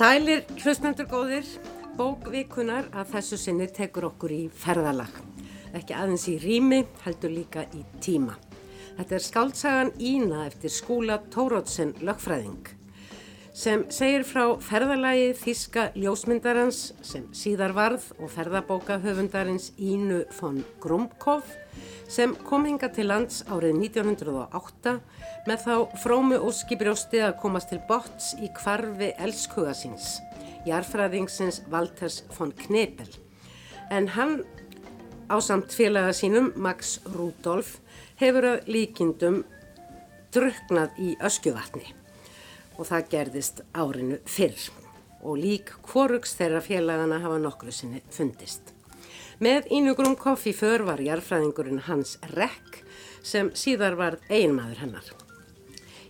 [0.00, 1.44] Sælir hlustendur góðir,
[1.98, 5.12] bókvikunar að þessu sinni tekur okkur í ferðalag.
[5.76, 8.38] Ekki aðeins í rými, heldur líka í tíma.
[8.96, 12.72] Þetta er skáltsagan Ína eftir skúla Tórótsen lögfræðing
[13.52, 21.44] sem segir frá ferðalagi þíska ljósmyndarans sem síðar varð og ferðabóka höfundarins Ínu von Grumkov
[22.10, 24.96] sem kom hinga til lands árið 1908
[25.48, 30.18] með þá frómu óskibrjósti að komast til bots í kvarfi elskuga síns,
[30.66, 33.08] jarfræðingsins Walters von Knebel.
[33.90, 34.40] En hann
[35.30, 37.78] á samt félaga sínum, Max Rudolf,
[38.18, 39.44] hefur að líkindum
[40.34, 41.86] druknað í öskjuvatni
[42.78, 44.70] og það gerðist árinu fyrr
[45.20, 48.74] og lík kvorugs þeirra félagana hafa nokkru sinni fundist.
[49.40, 52.82] Með Ínugrum Koffi för var jarfræðingurinn Hans Rekk
[53.24, 55.06] sem síðar var einmaður hennar.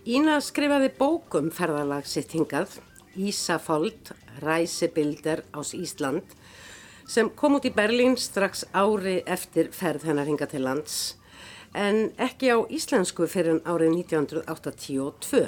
[0.03, 2.73] Ína skrifaði bókum ferðalag sitt hingað,
[3.15, 4.11] Ísafold,
[4.43, 6.35] Ræsibilder ás Ísland,
[7.07, 11.15] sem kom út í Berlín strax ári eftir ferð hennar hinga til lands,
[11.71, 15.45] en ekki á íslensku fyrir árið 1982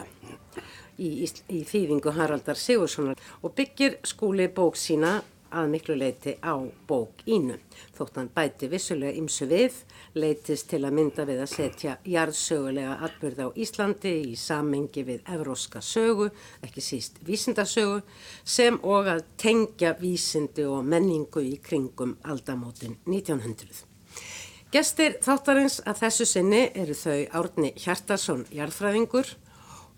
[1.03, 5.17] í, í þýðingu Haraldar Sigurssonar og byggir skúli bók sína
[5.53, 7.59] að miklu leiti á bók ínu.
[7.95, 9.77] Þótt hann bæti vissulega ymsu við,
[10.17, 15.81] leitist til að mynda við að setja jarðsögulega atbyrð á Íslandi í samengi við evróska
[15.81, 16.29] sögu,
[16.65, 18.01] ekki síst vísindasögu,
[18.43, 23.85] sem og að tengja vísindi og menningu í kringum aldamótin 1900.
[24.73, 29.27] Gestir þáttarins að þessu sinni eru þau Árni Hjartarsson, jarðfræðingur,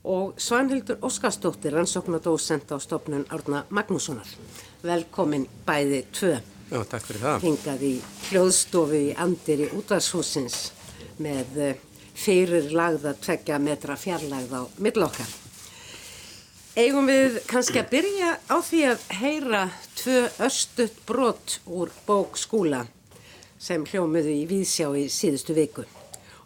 [0.05, 4.27] og Svanhildur Óskarsdóttir, rannsóknadósent á stopnun Árna Magnússonar.
[4.83, 6.35] Velkomin bæði tvö.
[6.69, 7.45] Já, takk fyrir það.
[7.45, 7.93] Hingað í
[8.29, 10.59] hljóðstofu í Andir í útvarshúsins
[11.17, 11.81] með eh,
[12.13, 15.33] fyrir lagða tveggja metra fjarlagð á millokkar.
[16.75, 22.85] Eigum við kannski að byrja á því að heyra tvö östut brot úr bók skúla
[23.57, 25.85] sem hljómiðu í Víðsjá í síðustu viku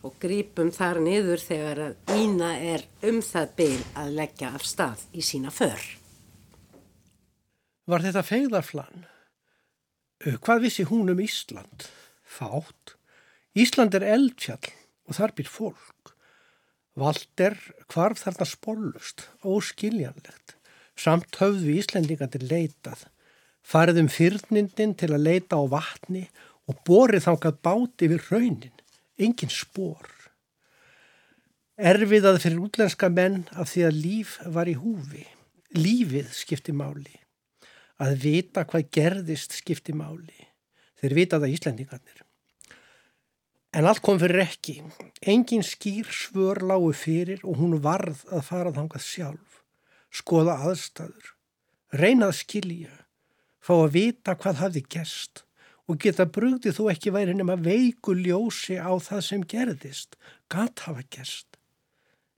[0.05, 5.05] og grípum þar niður þegar að Ína er um það beil að leggja af stað
[5.11, 5.79] í sína för.
[7.89, 9.05] Var þetta fegðarflan?
[10.19, 11.87] Hvað vissi hún um Ísland?
[12.23, 12.95] Fátt.
[13.57, 14.71] Ísland er eldfjall
[15.09, 16.13] og þar býr fólk.
[16.99, 17.55] Valder
[17.89, 20.55] hvarf þarna spólust, óskiljanlegt.
[20.99, 23.07] Samt höfðu Íslendingandir leitað.
[23.63, 26.25] Farið um fyrnindin til að leita á vatni
[26.69, 28.78] og borið þangað báti við raunin
[29.19, 30.07] engin spór.
[31.79, 35.25] Erfiðað fyrir útlenska menn af því að líf var í húfi.
[35.75, 37.19] Lífið skipti máli.
[37.99, 40.47] Að vita hvað gerðist skipti máli.
[40.99, 42.23] Þeir vitaða Íslandingarnir.
[43.75, 44.79] En allt kom fyrir ekki.
[45.21, 49.59] Engin skýr svör lágu fyrir og hún varð að fara þangað sjálf.
[50.09, 51.35] Skoða aðstæður.
[51.95, 52.95] Reynað skilja.
[53.61, 55.43] Fá að vita hvað hafði gerst
[55.89, 60.19] og geta brugði þú ekki væri nema veiku ljósi á það sem gerðist,
[60.49, 61.47] gatt hafa gerst.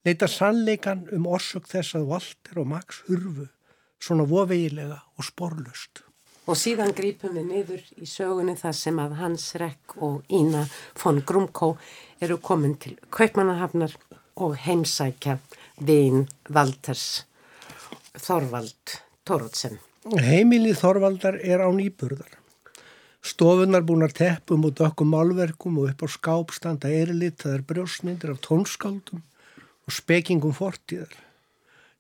[0.05, 3.49] Leita sannleikan um orsök þess að Walter og Max hurfu,
[4.01, 6.01] svona vovegilega og sporlust.
[6.49, 10.63] Og síðan grípum við niður í sögunni þar sem að Hans Rekk og Ína
[11.03, 11.75] von Grumkó
[12.23, 13.93] eru komin til Kaupmannahafnar
[14.41, 15.37] og heimsækja
[15.85, 17.27] Vín Valters
[18.17, 18.97] Þorvald
[19.27, 19.77] Tórótsen.
[20.17, 22.40] Heimilið Þorvaldar er á nýburðar.
[23.21, 29.21] Stofunar búnar teppum og dökkum málverkum og upp á skápstanda erilitaðar brjósmyndir af tónskáldum
[29.85, 31.13] og spekingum fortíðar.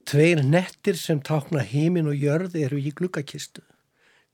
[0.09, 3.61] Tveir nettir sem tákna heimin og jörð eru í glukkakistu.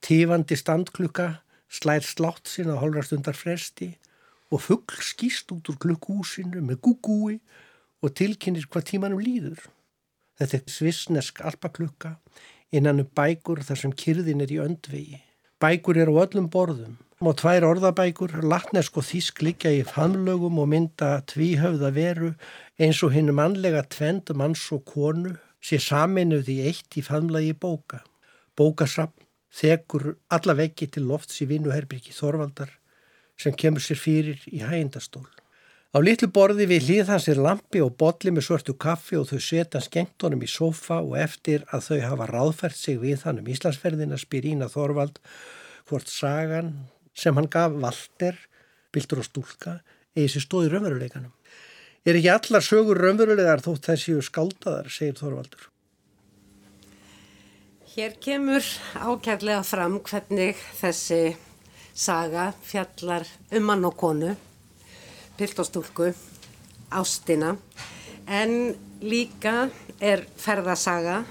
[0.00, 1.28] Tífandi standklukka
[1.68, 3.90] slær slátt sína hálfrastundar fresti
[4.48, 7.36] og fuggl skýst út úr klukkúsinu með gugúi
[8.00, 9.60] og tilkynir hvað tímanum líður.
[10.40, 12.16] Þetta er svissnesk alpaklukka
[12.72, 15.20] innan um bækur þar sem kyrðin er í öndvegi.
[15.58, 20.68] Bækur eru á öllum borðum og tvær orðabækur, latnesk og þísk liggja í famlögum og
[20.70, 22.28] mynda tvíhöfða veru
[22.78, 28.04] eins og hinn mannlega tvend manns og konu sé saminuð í eitt í famlagi bóka.
[28.54, 32.70] Bókasapn þekur alla veggi til lofts í vinnuherbyrki Þorvaldar
[33.34, 35.26] sem kemur sér fyrir í hægindastól.
[35.88, 39.38] Á litlu borði við hlýð hans er lampi og botli með svörtu kaffi og þau
[39.40, 43.46] setja skengt honum í sofa og eftir að þau hafa ráðfært sig við hann um
[43.48, 45.16] Íslandsferðina spyr Ína Þorvald
[45.88, 46.74] hvort sagan
[47.16, 48.36] sem hann gaf Valter,
[48.92, 49.78] Bildur og Stúlka,
[50.12, 51.32] eigi sér stóði raunveruleikanum.
[52.04, 55.70] Er ekki allar sögur raunverulegar þótt þessi skáldaðar, segir Þorvaldur.
[57.94, 61.22] Hér kemur ákjærlega fram hvernig þessi
[61.96, 63.24] saga fjallar
[63.56, 64.34] um mann og konu
[65.38, 66.12] pilt og stúlku,
[66.90, 67.54] ástina,
[68.26, 69.68] en líka
[70.00, 71.22] er ferðasaga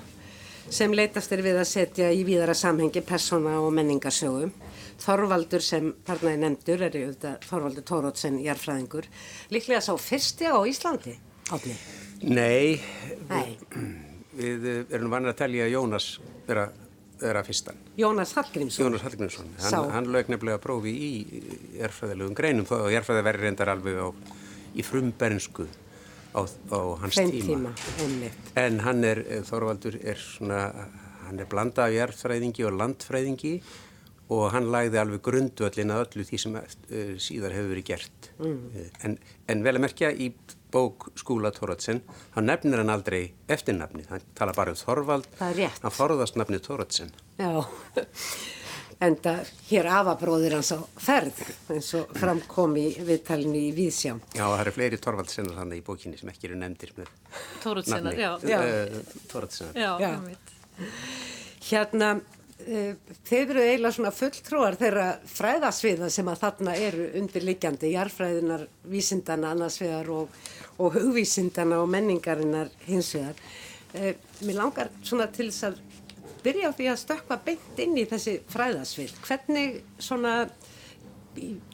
[0.69, 4.49] sem leitast er við að setja í víðara samhengi persóna og menningarsögu.
[4.97, 9.07] Þorvaldur sem parnaði nefndur er auðvitað Þorvaldur Tórótsen jarfræðingur.
[9.53, 11.13] Líklega sá fyrsti á Íslandi,
[11.53, 11.75] átni?
[12.25, 12.79] Nei,
[13.29, 13.57] Nei.
[14.33, 16.09] við erum vanið að telja Jónas
[16.47, 16.71] vera,
[17.21, 17.79] vera fyrstan.
[17.97, 18.85] Jónas Hallgrímsson.
[18.85, 19.49] Jónas Hallgrímsson.
[19.63, 21.09] Hann, hann lög nefnilega prófi í
[21.79, 24.07] jarfræðilegum greinum að jarfræði verður reyndar alveg á,
[24.77, 25.67] í frumbernsku
[26.37, 27.73] á, á hans Þeim tíma.
[27.97, 28.31] tíma.
[28.59, 30.61] En hann er, Þorvaldur er svona,
[31.25, 33.55] hann er blanda af jarðfræðingi og landfræðingi
[34.35, 38.31] og hann lagði alveg grundvöllin að öllu því sem uh, síðar hefur verið gert.
[38.43, 38.87] Mm.
[39.07, 40.31] En, en vel að merkja í
[40.71, 42.01] bók Skúla Tóratsen,
[42.35, 45.81] hann nefnir hann aldrei eftirnafnið, hann tala bara um Þorvald, Það er rétt.
[45.85, 47.11] hann forðast nafnið Tóratsen.
[47.39, 47.51] Já,
[49.07, 49.33] enda
[49.69, 51.39] hér afabróðir hans á ferð
[51.75, 54.15] eins og framkom í viðtalinu í Víðsjá.
[54.33, 57.11] Já, það eru fleiri Þorvaldsennar þannig í bókinni sem ekki eru nefndir með
[57.63, 58.25] Tóruðsennar, nafni.
[58.25, 58.57] já.
[58.57, 58.59] Já.
[58.65, 59.77] Uh, Tóratsennar.
[59.77, 60.87] Já, Já.
[61.67, 62.09] Hérna,
[62.67, 69.53] uh, þeir eru eiginlega svona fulltrúar þeirra fræðasviða sem að þarna eru undirliggjandi, jarfræðinar, vísindana
[69.55, 70.39] annars vegar og,
[70.77, 73.39] og hugvísindana og menningarinnar hins vegar.
[73.95, 74.13] Uh,
[74.45, 75.79] mér langar svona til þess að
[76.45, 79.15] byrja á því að stökka beint inn í þessi fræðasvið.
[79.27, 80.35] Hvernig svona,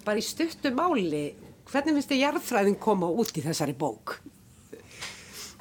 [0.06, 1.26] bara í stuttu máli,
[1.70, 4.18] hvernig finnst þið jarfræðin koma út í þessari bók?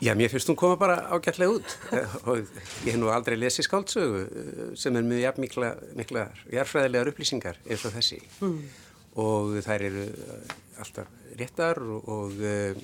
[0.03, 1.75] Já, mér finnst hún koma bara ágætlega út
[2.27, 2.41] og
[2.83, 7.61] ég hef nú aldrei lesið skáldsögu eh, sem er með jafn mikla, mikla jarfræðilegar upplýsingar
[7.69, 8.57] eins og þessi mm.
[9.23, 12.83] og þær eru eh, alltaf réttar og, og uh,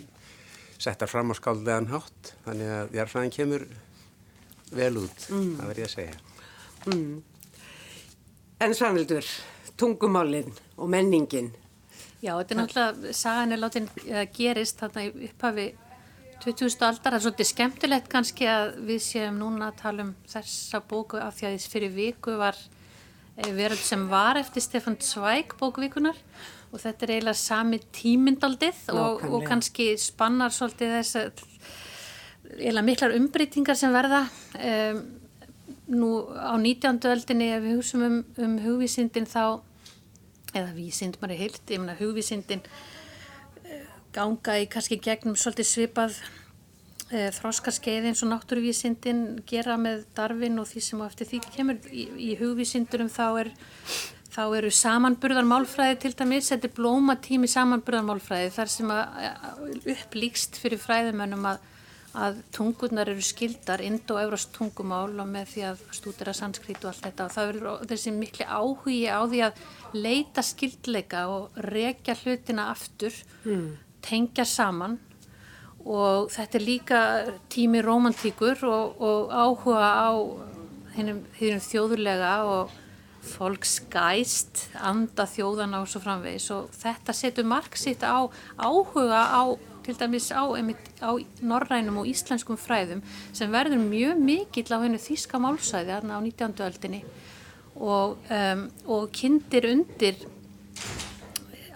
[0.78, 3.66] settar fram á skáldegan hátt þannig að jarfræðin kemur
[4.70, 5.50] vel út, mm.
[5.58, 6.16] það verður ég að segja.
[8.62, 9.32] En Svanvildur,
[9.80, 11.50] tungumálinn og menningin,
[12.18, 15.68] Já, þetta er náttúrulega, sagan er látin uh, gerist þarna í upphafi
[16.44, 17.12] 2000 aldar.
[17.12, 21.38] Það er svolítið skemmtilegt kannski að við séum núna að tala um þessa bóku af
[21.38, 22.58] því að þess fyrir viku var
[23.36, 26.18] eh, veröld sem var eftir Stefan Zweig bókvíkunar
[26.68, 31.44] og þetta er eiginlega sami tímyndaldið og, og kannski spannar svolítið þess að
[32.58, 34.26] eiginlega miklar umbreytingar sem verða
[34.58, 35.00] um,
[35.88, 37.00] nú á 19.
[37.08, 39.60] öldinni ef við hugsum um, um hugvísindin þá
[40.56, 42.64] eða vísind maður er heilt, ég meina hugvísindin
[44.18, 46.20] ganga í kannski gegnum svolítið svipað
[47.08, 51.82] e, þróskarskeið eins og náttúruvísindin gera með darfin og því sem á eftir því kemur.
[51.88, 53.52] Í, í hugvísindurum þá er
[54.38, 58.92] þá eru samanburðar málfræði til dæmis, þetta er blómatími samanburðar málfræði þar sem
[59.94, 61.64] upplýkst fyrir fræðimönnum að,
[62.18, 66.92] að tungurnar eru skildar ind og eurast tungumál og með því að stúdira sanskrit og
[66.92, 67.26] allt þetta.
[67.26, 69.66] Og það eru þessi mikli áhugi á því að
[69.96, 73.22] leita skildleika og rekja hlutina aftur
[74.04, 74.98] tengja saman
[75.88, 77.00] og þetta er líka
[77.52, 80.10] tími romantíkur og, og áhuga á
[80.96, 82.76] hinnum, þjóðulega og
[83.28, 88.24] fólksgæst, anda þjóðana og svo framvegis og þetta setur mark sitt á
[88.56, 89.42] áhuga á
[89.88, 90.44] til dæmis á,
[91.00, 93.00] á norrænum og íslenskum fræðum
[93.32, 96.58] sem verður mjög mikill á hennu þýska málsæði þarna á 19.
[96.66, 97.00] öldinni
[97.78, 100.18] og, um, og kindir undir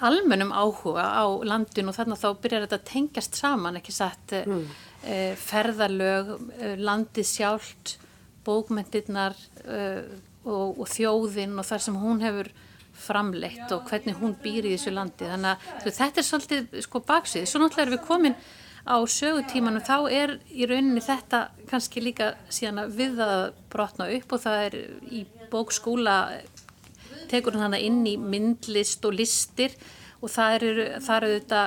[0.08, 4.64] almennum áhuga á landin og þarna þá byrjar þetta að tengjast saman, ekki satt mm.
[5.04, 7.96] e, ferðalög, e, landið sjálft,
[8.46, 9.80] bókmyndirnar e,
[10.44, 12.50] og, og þjóðin og þar sem hún hefur
[13.02, 15.28] framleitt og hvernig hún býr í þessu landi.
[15.28, 17.46] Þannig að þú, þetta er svolítið sko baksvið.
[17.48, 18.36] Svo náttúrulega erum við komin
[18.82, 24.34] á sögutímanum, þá er í rauninni þetta kannski líka síðan að við að brotna upp
[24.34, 26.16] og það er í bókskúla
[27.32, 29.74] tekur hann hana inn í myndlist og listir
[30.22, 31.62] og það eru, það eru þetta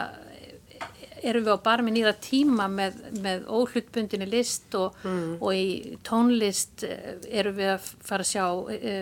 [1.25, 5.37] erum við á barmi nýra tíma með, með óhlutbundinni list og, mm.
[5.39, 8.45] og í tónlist eh, erum við að fara að sjá
[8.75, 8.95] e,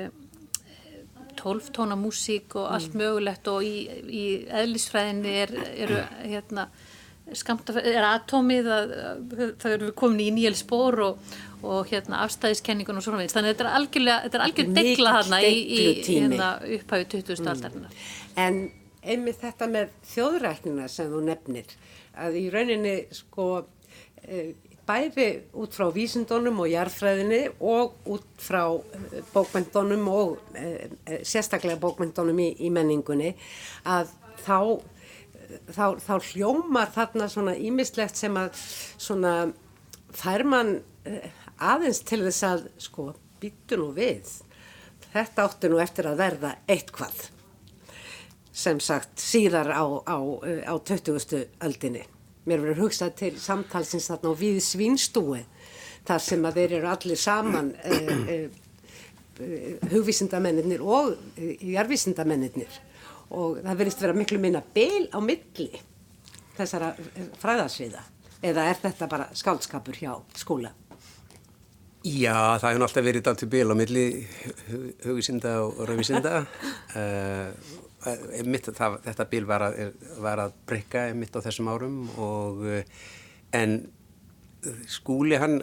[1.39, 3.75] tólftóna músík og allt mögulegt og í,
[4.07, 5.55] í eðlisfræðinni er,
[5.85, 6.67] eru hérna
[7.33, 8.93] skamta, er atómið að,
[9.59, 13.53] það eru við komin í nýjel spór og, og hérna afstæðiskenningun og svona veins þannig
[13.53, 17.39] að þetta er algjörlega, þetta er algjör degla þarna í, í hérna, upphæfi 20.
[17.39, 17.51] Mm.
[17.53, 18.03] aldarinnar.
[18.43, 18.59] En
[19.03, 21.73] einmitt þetta með þjóðræknina sem þú nefnir
[22.23, 23.47] að í rauninni sko
[24.23, 24.43] e,
[24.87, 25.27] bæði
[25.63, 32.43] út frá vísindunum og jarðfræðinni og út frá e, bókmyndunum og e, e, sérstaklega bókmyndunum
[32.43, 33.33] í, í menningunni
[33.87, 34.11] að
[34.43, 34.59] þá
[35.71, 38.57] þá, þá hljómar þarna svona ímislegt sem að
[38.97, 39.35] svona
[40.13, 40.77] fær mann
[41.73, 44.29] aðeins til þess að sko býttu nú við
[45.13, 47.29] þetta átti nú eftir að verða eitthvað
[48.53, 50.17] sem sagt síðar á, á,
[50.69, 51.47] á 20.
[51.65, 52.03] öldinni
[52.45, 55.41] mér verður hugsað til samtalsins þarna á við svínstúi
[56.07, 58.33] þar sem að þeir eru allir saman uh,
[59.39, 62.79] uh, hugvísindamennir og jarvísindamennir
[63.33, 65.71] og það verðist vera miklu minna byl á milli
[66.57, 66.91] þessara
[67.41, 68.03] fræðarsviða
[68.43, 70.73] eða er þetta bara skálskapur hjá skóla?
[72.03, 74.05] Já, það hefur alltaf verið dalt í byl á milli
[75.05, 76.43] hugvísinda og rauvísinda.
[78.03, 82.59] Uh, mitt, það, þetta bíl var að, var að breyka mitt á þessum árum og
[83.55, 83.77] en
[84.91, 85.61] skúli hann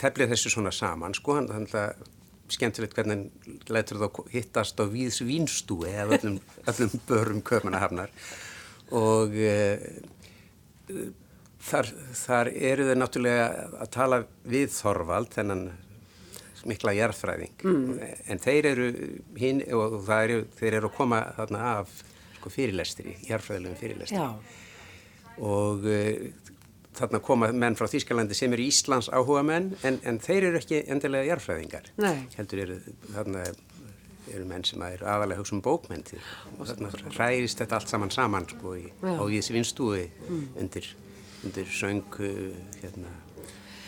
[0.00, 1.68] teflið þessu svona saman sko, hann, hann
[2.52, 3.28] skemmtilegt hvernig
[3.68, 6.38] lætur þá hittast á Víðs Vínstúi eða öllum,
[6.70, 8.12] öllum börum köfmanahafnar
[8.96, 9.56] og e,
[11.62, 13.46] þar, þar eru þau náttúrulega
[13.82, 15.68] að tala við Þorvald þennan
[16.68, 17.98] mikla jærfræðing mm.
[18.28, 18.88] en þeir eru
[19.38, 21.92] hinn og eru, þeir eru að koma þarna af
[22.38, 24.34] sko, fyrirlestri, jærfræðilegum fyrirlestri Já.
[25.46, 26.50] og uh,
[26.98, 30.82] þarna koma menn frá Þýskalandi sem eru Íslands áhuga menn en, en þeir eru ekki
[30.90, 31.90] endilega jærfræðingar
[32.36, 32.78] heldur eru
[33.14, 33.46] þarna
[34.28, 36.14] eru menn sem eru aðalega hugsa um bókmynd
[36.58, 40.42] og þarna ræðist þetta allt saman saman sko í, á því þessi vinstúi mm.
[40.62, 40.90] undir,
[41.44, 42.04] undir söng
[42.82, 43.14] hérna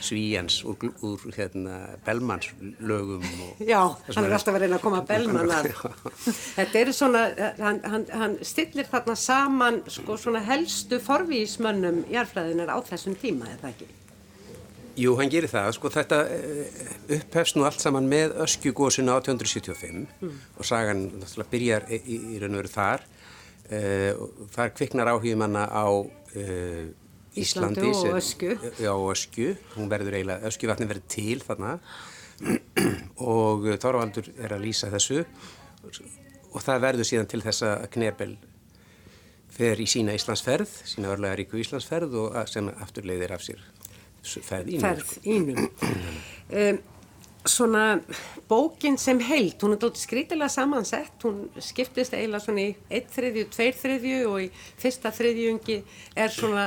[0.00, 3.22] Svíjans úr, úr hérna, Bellmans lögum
[3.58, 5.70] Já, hann er alltaf verið að koma að Bellman að
[6.58, 7.24] þetta eru svona
[7.60, 13.60] hann, hann, hann stillir þarna saman sko svona helstu forvísmönnum jærfræðinar á þessum tíma, er
[13.60, 13.90] það ekki?
[15.00, 16.80] Jú, hann gerir það, sko þetta eh,
[17.20, 20.40] upphefst nú allt saman með öskjugósinu 1875 mm.
[20.58, 22.00] og sagan náttúrulega byrjar í,
[22.34, 23.04] í, raun og veru þar
[23.70, 24.24] uh,
[24.56, 26.90] þar kviknar áhugum hana á uh,
[27.38, 28.54] Íslandi, Íslandi og Ösku.
[28.80, 31.78] Já, Ösku, hún verður eiginlega Öskuvatni verður til þarna.
[33.30, 35.24] Og Þorvaldur er að lýsa þessu.
[36.50, 38.32] Og það verður síðan til þess að Knebel
[39.54, 43.60] fer í sína Íslandsferð sína örlega ríku Íslandsferð og sem afturleiðir af sér
[44.22, 45.68] ferð ínum Ferð ínum
[46.62, 46.80] um,
[47.48, 48.02] Svona
[48.50, 53.44] bókin sem heilt, hún er dóttið skrítilega samansett, hún skiptist eiginlega svona í eitt þriðju,
[53.54, 54.48] tveir þriðju og í
[54.82, 55.78] fyrsta þriðjungi
[56.20, 56.66] er svona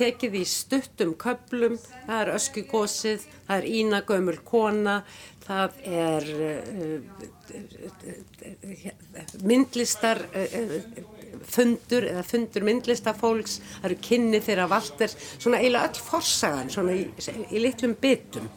[0.00, 1.76] tekið í stuttum köplum,
[2.06, 4.96] það er öskugósið, það er ínagömmul kona,
[5.46, 6.98] það er uh,
[9.46, 10.76] myndlistar uh,
[11.50, 17.04] fundur eða fundur myndlistafólks, það eru kynni þeirra valters, svona eiginlega öll forsagan, svona í,
[17.50, 18.48] í litlum byttum.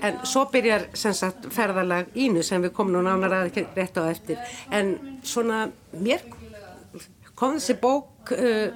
[0.00, 4.08] En svo byrjar sagt, ferðalag ínu sem við komum nú nánar að ekki rétt á
[4.08, 4.38] eftir.
[4.72, 4.94] En
[5.26, 6.24] svona mér
[7.36, 8.70] kom þessi bók uh,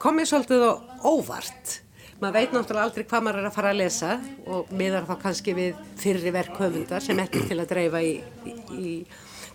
[0.00, 0.72] komið svolítið á
[1.04, 1.76] óvart.
[2.20, 4.14] Maður veit náttúrulega aldrei hvað maður er að fara að lesa
[4.48, 8.56] og miðar þá kannski við fyrri verk höfundar sem ekki til að dreifa í, í,
[8.76, 8.92] í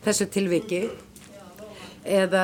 [0.06, 0.82] þessu tilviki.
[2.06, 2.42] Eða,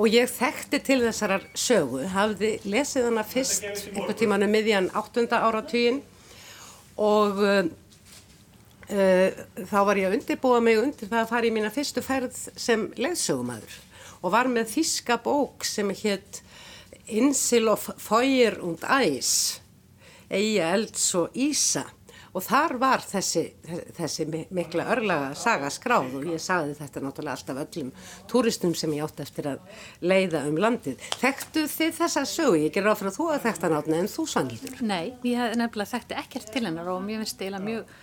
[0.00, 5.26] og ég þekkti til þessar sögu, hafði lesið hana fyrst einhver tímanu um miðjan 8.
[5.36, 6.00] áratugin
[6.96, 7.66] og uh,
[8.88, 12.32] uh, þá var ég að undirbúa mig undir það að fara í mína fyrstu ferð
[12.56, 13.76] sem leðsögumæður
[14.24, 16.40] og var með þíska bók sem hétt
[17.06, 19.60] Insel of Feuer und Eis,
[20.30, 21.84] Eija Elds og Ísa
[22.34, 23.44] og þar var þessi,
[23.94, 27.92] þessi mikla örlaga saga skráð og ég sagði þetta náttúrulega alltaf öllum
[28.30, 31.04] túristum sem ég átti eftir að leiða um landið.
[31.20, 32.58] Þekktu þið þessa sögu?
[32.64, 34.82] Ég ger áfram að þú að þekta náttúrulega en þú sangilur.
[34.82, 37.94] Nei, ég hef nefnilega þekkti ekkert til hennar og mér finnst það mjög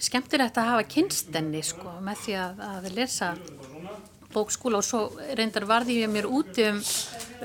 [0.00, 3.34] skemmtilegt að hafa kynstenni sko með því að, að lesa
[4.34, 5.02] bókskóla og svo
[5.38, 6.80] reyndar varði ég mér úti um,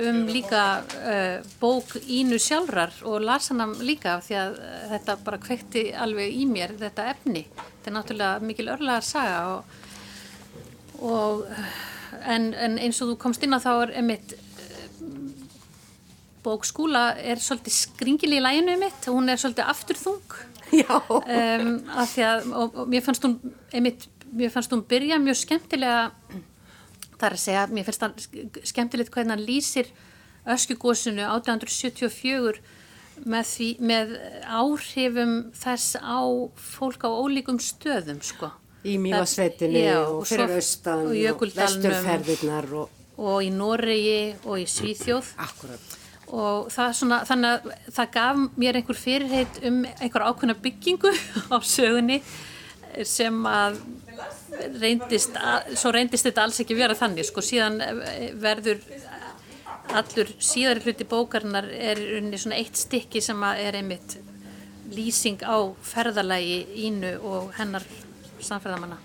[0.08, 5.42] um líka uh, bók Ínu sjálfrar og las hann líka því að uh, þetta bara
[5.44, 7.46] kvekti alveg í mér þetta efni.
[7.52, 9.78] Þetta er náttúrulega mikil örlaðar saga og,
[11.04, 11.46] og
[12.24, 14.38] en, en eins og þú komst inn á þá er emitt
[16.48, 20.38] bókskúla er svolítið skringil í læginu mitt, hún er svolítið afturþung.
[20.68, 23.38] Um, af því að og, og mér fannst hún
[23.72, 26.10] einmitt, mér fannst hún byrja mjög skemmtilega
[27.18, 29.90] Það er að segja, mér finnst það skemmtilegt hvernig hann lýsir
[30.48, 32.62] öskugósinu 1874
[33.26, 34.14] með, því, með
[34.46, 36.22] áhrifum þess á
[36.62, 38.52] fólk á ólíkum stöðum sko.
[38.88, 42.92] Í Mývasveitinu og fyrir austan og, og vesturferðirnar og...
[43.18, 45.32] og í Noregi og í Svíþjóð.
[45.44, 45.96] Akkurat.
[46.28, 51.14] Og það svona, þannig að það gaf mér einhver fyrirheit um einhver ákveðna byggingu
[51.56, 52.22] á sögunni
[53.06, 53.80] sem að
[54.82, 58.82] reyndist, að, svo reyndist þetta alls ekki vera þannig sko síðan eh, verður
[59.98, 64.18] allur síðari hluti bókarnar er unni svona eitt stykki sem er einmitt
[64.92, 67.86] lýsing á ferðalagi ínu og hennar
[68.40, 69.00] samferðamanna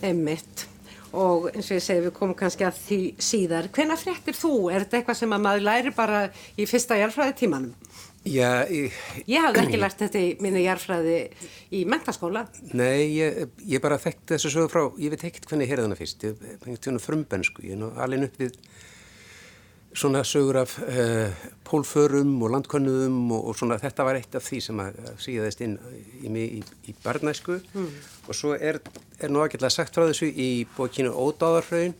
[0.00, 0.66] Einmitt
[1.12, 4.70] og eins og ég segi við komum kannski að því síðar hvenna frektir þú?
[4.70, 6.20] Er þetta eitthvað sem að maður læri bara
[6.54, 7.79] í fyrsta járfræði tímanum?
[8.28, 8.92] Já, ég,
[9.30, 11.16] Ég hafði ekki lært þetta í minni jarfræði
[11.72, 12.44] í mentaskóla.
[12.76, 15.96] nei, ég, ég bara þekkt þessu sögu frá, ég veit ekkert hvernig ég heyrði hana
[15.98, 18.58] fyrst, ég fengið tjónu frumbensku, ég er nú alveg upp við
[19.96, 21.32] svona sögur af uh,
[21.66, 25.74] pólförum og landkönnuðum og, og svona þetta var eitt af því sem að síðaðist inn
[26.22, 26.62] í mig í,
[26.92, 27.56] í barnæsku.
[28.28, 28.78] Og svo er,
[29.18, 31.96] er nú ágætlega sagt frá þessu í bókinu Ódáðarhraun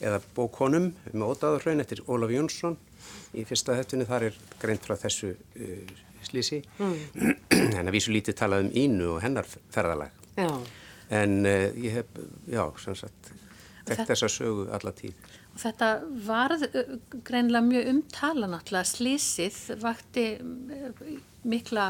[0.00, 2.76] eða bókonum með Ódáðarhraun eftir Ólaf Jónsson.
[3.36, 5.92] Í fyrsta heftunni þar er greint frá þessu uh,
[6.26, 10.10] slísi en að vísu lítið talað um Ínu og hennar ferðalag.
[10.36, 10.50] Já.
[11.10, 12.10] en uh, ég hef,
[12.48, 15.14] já, sem sagt þekkt þetta- þessa sögu alla tíð.
[15.50, 15.88] Og þetta
[16.26, 16.92] varð uh,
[17.26, 18.90] greinilega mjög umtala náttúrulega.
[18.92, 20.26] Slísið vakti
[21.50, 21.88] mikla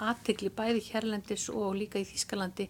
[0.00, 2.68] aðtikli bæði hérlendis og líka í Þýskalandi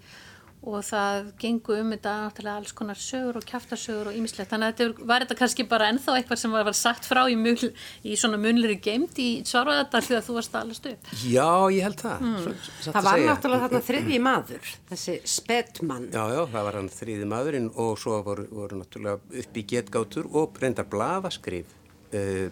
[0.60, 4.50] og það gengu um þetta náttúrulega alls konar sögur og kjaftasögur og ýmislegt.
[4.50, 7.36] Þannig að þetta var þetta kannski bara ennþá eitthvað sem var, var sagt frá í,
[7.40, 7.64] mjög,
[8.04, 11.10] í svona munleri geimt í Svarvæðardal því að þú varst allast upp.
[11.24, 12.28] Já, ég held það.
[12.28, 12.68] Mm.
[12.84, 16.08] Það var náttúrulega þarna þriðji maður, þessi spedmann.
[16.12, 20.28] Já, já, það var hann þrýði maðurinn og svo voru, voru náttúrulega upp í getgátur
[20.36, 21.76] og reyndar blaðaskrif.
[22.12, 22.50] Uh,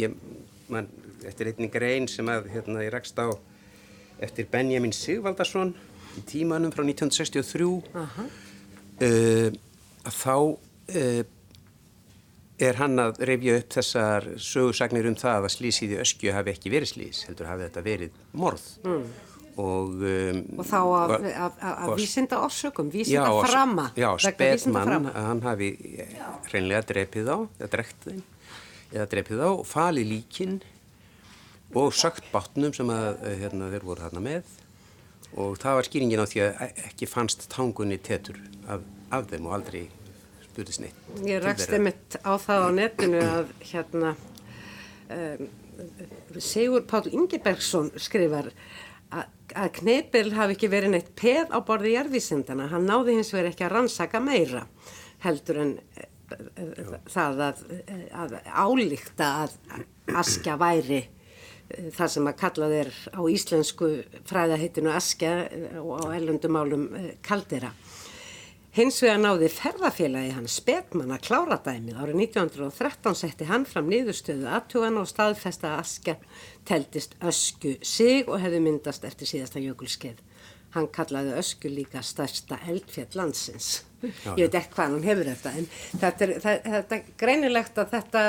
[0.00, 0.18] ég,
[0.72, 0.90] man,
[1.22, 3.30] eftir einnig grein sem að hérna ég rakst á
[4.24, 5.76] eftir Benjamin Sigvaldarsson
[6.16, 9.50] í tímanum frá 1963 uh,
[10.06, 11.22] að þá uh,
[12.66, 16.72] er hann að reyfja upp þessar sögursagnir um það að slísið í öskju hafi ekki
[16.72, 18.68] verið slís, heldur hafi þetta verið morð.
[18.86, 19.02] Mm.
[19.56, 23.86] Og, um, Og þá og- vísinda orsökum, Já, vísinda og- frama.
[23.96, 25.70] Já, spedmann, að hann hafi
[26.50, 28.22] hreinlega drepið á, eða drekt þeim,
[28.92, 30.58] eða drepið á, falið líkin
[31.74, 34.44] og sögt bátnum sem að eh, hérna, þeir voru þarna með
[35.36, 39.58] og það var skýringin á því að ekki fannst tangunni tetur af, af þeim og
[39.58, 39.84] aldrei
[40.46, 40.98] spurðist neitt.
[41.26, 41.78] Ég þeirra.
[41.78, 44.16] einmitt á það á netinu að hérna
[45.12, 45.48] um,
[46.40, 48.50] Sigur Páll Ingebergsson skrifar
[49.12, 49.26] að,
[49.76, 52.70] Kneipil hafi ekki verið neitt peð á borði jarðvísindana.
[52.72, 54.64] Hann náði hins vegar ekki að rannsaka meira
[55.24, 59.54] heldur en eh, eh, það að, eh, að álíkta að
[60.16, 61.04] askja væri
[61.96, 63.92] það sem að kallað er á íslensku
[64.28, 66.88] fræðaheitinu askja eh, og á ellundumálum
[67.26, 67.72] kaldera.
[68.76, 71.96] Hins vegar náði ferðafélagi hans Spekman að klára dæmið.
[71.96, 76.14] Árið 1913 setti hann fram niðurstöðu aðtugan og staðfesta að askja
[76.68, 80.20] teldist ösku sig og hefði myndast eftir síðasta jökulskeið.
[80.74, 83.68] Hann kallaði ösku líka stærsta eldfjall landsins.
[84.02, 85.68] Ég veit ekki hvað hann hefur þetta en
[86.02, 88.24] þetta er, það, þetta er greinilegt að þetta,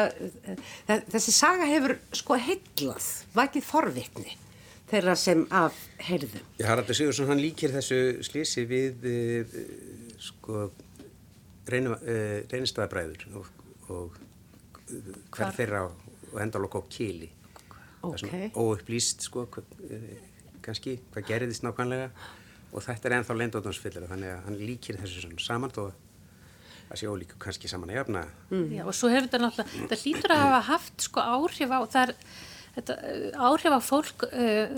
[1.12, 4.38] þessi saga hefur sko heitlað, vakið forvitni
[4.88, 5.76] þeirra sem af
[6.08, 6.46] heyrðum.
[6.62, 9.58] Já, Haraldur Sigursson, hann líkir þessu slísi við uh,
[10.24, 10.72] sko uh,
[11.68, 13.50] reynistæðabræður og,
[13.92, 14.16] og
[15.36, 17.30] hver þeirra og endalokk á kýli.
[17.98, 18.20] Það Ok.
[18.22, 20.10] sem óupplýst, sko, hva, uh,
[20.68, 22.12] kannski, hvað gerðist nákvæmlega.
[22.76, 25.96] Og þetta er ennþá lendóðnámsfyllir þannig að hann líkir þessu svona saman þó að
[26.88, 28.28] það sé ólíku kannski saman að jafna.
[28.76, 32.04] Já, og svo hefur þetta náttúrulega, þetta hlýtur að hafa haft sko áhrif á, það
[32.04, 32.14] er
[32.78, 34.78] þetta, uh, áhrif á fólk uh,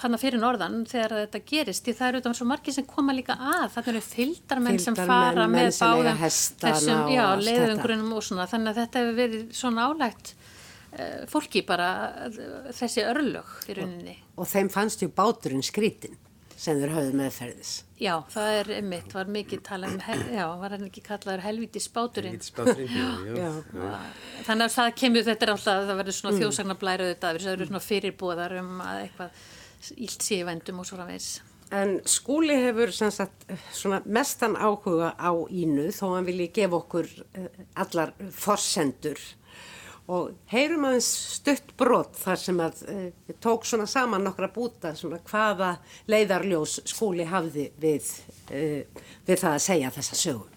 [0.00, 3.36] þannig fyrir norðan þegar þetta gerist, því það eru þetta svo margir sem koma líka
[3.36, 8.24] að, það eru fylgdarmenn sem fara menn með báðum þessum, og já, allt leiðungrunum og
[8.24, 10.39] svona, þannig að þetta hefur verið svona álægt uh,
[11.30, 11.90] fólki bara
[12.26, 14.16] uh, þessi örlög í rauninni.
[14.36, 16.18] Og þeim fannst ju báturinn skrítin
[16.60, 17.70] sem þeir höfðu meðferðis.
[18.00, 21.80] Já, það er einmitt, var mikið talað um, hel, já, var hann ekki kallaður helviti
[21.80, 22.36] spáturinn.
[22.36, 23.06] Lítið spáturinn, já,
[23.40, 23.52] já.
[23.72, 23.94] Já.
[24.48, 26.42] Þannig að það kemur, þetta er alltaf, það verður svona mm.
[26.42, 29.46] þjóðsagnarblæra auðvitað, það eru svona fyrirbúðar um að eitthvað
[30.08, 31.30] ílt sé í vendum og svo framvegs.
[31.80, 37.06] En skúli hefur sem sagt svona mestan áhuga á ínu þó hann vilji gefa okkur
[37.38, 37.46] eh,
[37.78, 39.22] allar forsendur
[40.10, 45.20] og heyrum aðeins stutt brot þar sem að uh, tók svona saman nokkra búta svona
[45.30, 45.76] hvaða
[46.10, 48.10] leiðarljós skúli hafði við,
[48.50, 50.48] uh, við það að segja þessa sögu.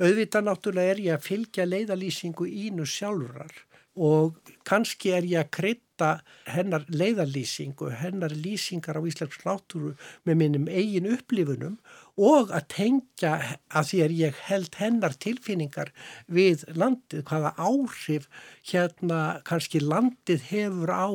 [0.00, 3.52] Auðvitað náttúrulega er ég að fylgja leiðalýsingu ínu sjálfurar
[4.00, 4.36] og
[4.68, 6.10] kannski er ég að krydda
[6.48, 9.92] hennar leiðalýsingu, hennar lýsingar á Íslands náttúru
[10.24, 11.76] með minnum eigin upplifunum
[12.20, 13.32] og að tengja
[13.72, 15.92] að því er ég held hennar tilfinningar
[16.28, 18.26] við landið, hvaða áhrif
[18.70, 21.08] hérna kannski landið hefur á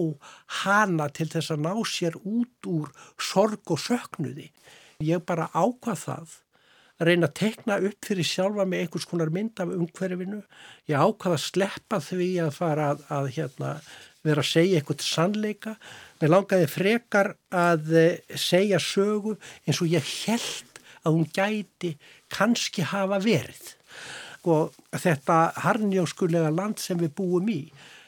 [0.64, 2.90] hana til þess að ná sér út úr
[3.22, 4.50] sorg og söknuði.
[5.04, 6.36] Ég bara ákvað það
[6.96, 10.42] að reyna að tekna upp fyrir sjálfa með einhvers konar mynd af umhverfinu.
[10.90, 13.74] Ég ákvaða að sleppa því að fara að, að hérna,
[14.26, 15.76] vera að segja eitthvað sannleika.
[16.22, 19.36] Mér langaði frekar að eh, segja sögu
[19.68, 20.75] eins og ég held
[21.06, 21.96] að hún gæti
[22.34, 23.74] kannski hafa verið.
[24.46, 27.62] Og þetta harnjóskulega land sem við búum í,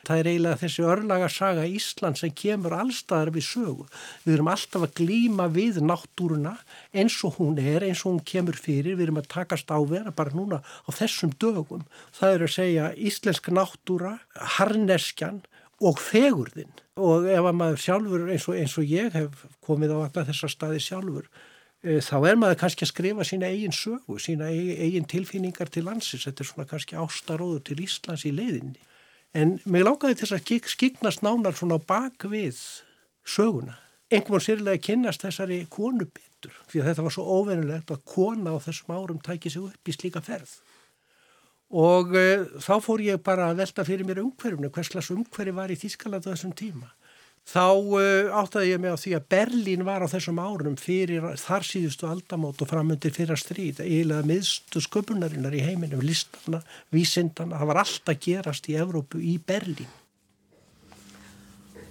[0.08, 3.88] það er eiginlega þessi örlaga saga Ísland sem kemur allstaðar við sögu.
[4.24, 6.54] Við erum alltaf að glýma við náttúruna
[6.94, 10.14] eins og hún er, eins og hún kemur fyrir, við erum að takast á vera
[10.16, 11.84] bara núna á þessum dögum.
[12.16, 14.18] Það er að segja íslensk náttúra,
[14.58, 15.42] harneskjan
[15.84, 19.98] og fegurðin og ef að maður sjálfur eins og, eins og ég hef komið á
[20.08, 21.28] alla þessa staði sjálfur
[21.84, 26.44] þá er maður kannski að skrifa sína eigin sögu, sína eigin tilfinningar til landsins, þetta
[26.44, 28.80] er svona kannski ástaróður til Íslands í leiðinni.
[29.38, 32.58] En mig lákaði þess að skiknast nánar svona bak við
[33.28, 33.78] söguna.
[34.10, 38.58] Var sérlega kynast þessari konu betur, því að þetta var svo óvenulegt að kona á
[38.64, 40.54] þessum árum tæki sig upp í slíka ferð.
[41.68, 42.28] Og e,
[42.64, 46.24] þá fór ég bara að velta fyrir mér umhverfunu, hvers slags umhverfi var í Þískaland
[46.24, 46.88] á þessum tíma
[47.48, 51.68] þá uh, áttaði ég mig á því að Berlín var á þessum árum fyrir þar
[51.68, 56.60] síðustu aldamót og framöndir fyrir að stríða, eiginlega miðstu sköpunarinnar í heiminum, listana,
[56.92, 59.88] vísindana, það var alltaf gerast í Evrópu í Berlín.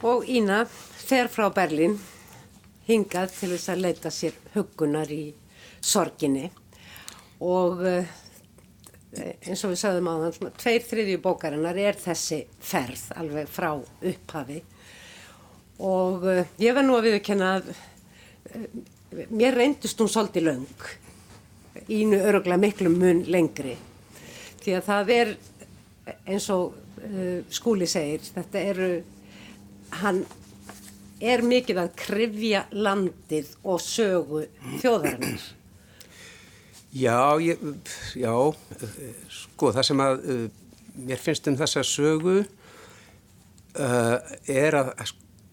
[0.05, 1.97] Og Ína fer frá Berlín
[2.87, 5.33] hingað til þess að leita sér hugunar í
[5.81, 6.51] sorginni.
[7.40, 8.14] Og uh,
[9.16, 14.61] eins og við sagðum á þann, tveir þriðju bókarinnar er þessi ferð alveg frá upphafi
[15.79, 20.87] og uh, ég verð nú að viðkjanna að uh, mér reyndist hún svolítið laung
[21.93, 23.77] ínu öruglega miklu mun lengri.
[24.62, 25.35] Því að það er
[26.25, 28.91] eins og uh, skúli segir þetta eru
[30.01, 30.25] hann
[31.21, 34.47] er mikið að krifja landið og sögu
[34.81, 35.45] þjóðarinnar.
[36.97, 37.61] Já, ég,
[38.17, 38.33] já
[39.33, 40.27] sko það sem að
[40.97, 42.39] mér finnst um þessa sögu
[43.77, 44.93] er að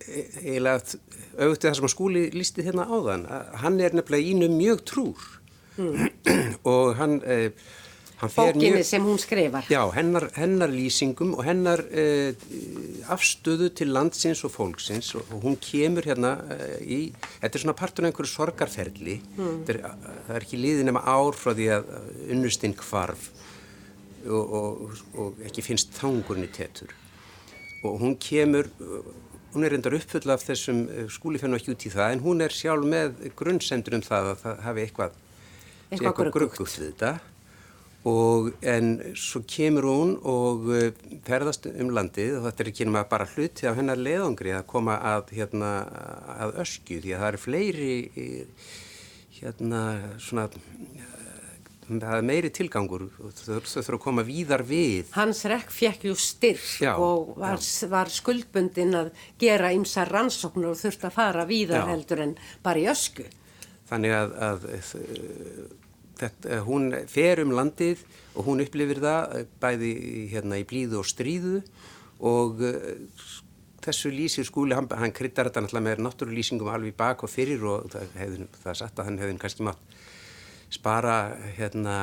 [0.08, 0.98] eiginlega
[1.38, 3.24] auðvitað það sem að skúli lísti hérna áðan
[3.62, 5.24] hann er nefnilega ínu mjög trúr
[5.78, 6.12] mm.
[6.74, 7.50] og hann, eh,
[8.22, 12.34] hann bókinni mjög, sem hún skrifar já, hennar, hennar lýsingum og hennar eh,
[13.14, 17.00] afstöðu til landsins og fólksins og, hún kemur hérna eh, í,
[17.40, 19.64] þetta er svona partur af einhverju sorgarferli mm.
[19.74, 19.82] er,
[20.28, 21.96] það er ekki liðin nema ár frá því að
[22.36, 23.32] unnustinn kvarf
[24.24, 26.94] og, og, og ekki finnst þangurni tettur
[27.84, 28.70] og hún kemur
[29.54, 32.42] hún er reyndar uppfull af þessum eh, skúli fennu ekki út í það en hún
[32.46, 35.22] er sjálf með grunnsendur um það að það hafi eitthvað,
[35.92, 36.80] eitthvað gruggugt.
[36.80, 37.14] við þetta.
[38.10, 40.90] Og en svo kemur hún og eh,
[41.28, 44.98] ferðast um landið og þetta er ekki nema bara hluti af hennar leðangri að koma
[45.14, 45.72] að, hérna,
[46.36, 47.94] að öskju því að það eru fleiri
[48.26, 48.72] eh,
[49.40, 49.84] hérna
[50.22, 50.50] svona
[51.88, 55.12] það er meiri tilgangur þau þurfa að koma víðar við.
[55.16, 60.82] Hans rekk fekk jú styrk já, og var, var skuldbundin að gera ymsa rannsóknur og
[60.82, 61.92] þurfti að fara víðar já.
[61.92, 63.28] heldur en bara í ösku.
[63.90, 64.68] Þannig að, að
[66.22, 69.94] þetta, hún fer um landið og hún upplifir það bæði
[70.34, 71.62] hérna í blíðu og stríðu
[72.24, 72.62] og
[73.84, 77.90] þessu lýsir skúli, hann, hann kryttar þetta náttúrulega með náttúrulýsingum alveg bak og fyrir og
[77.92, 79.98] það, hefði, það satt að hann hefði kannski mátt
[80.74, 81.18] spara
[81.58, 81.98] hérna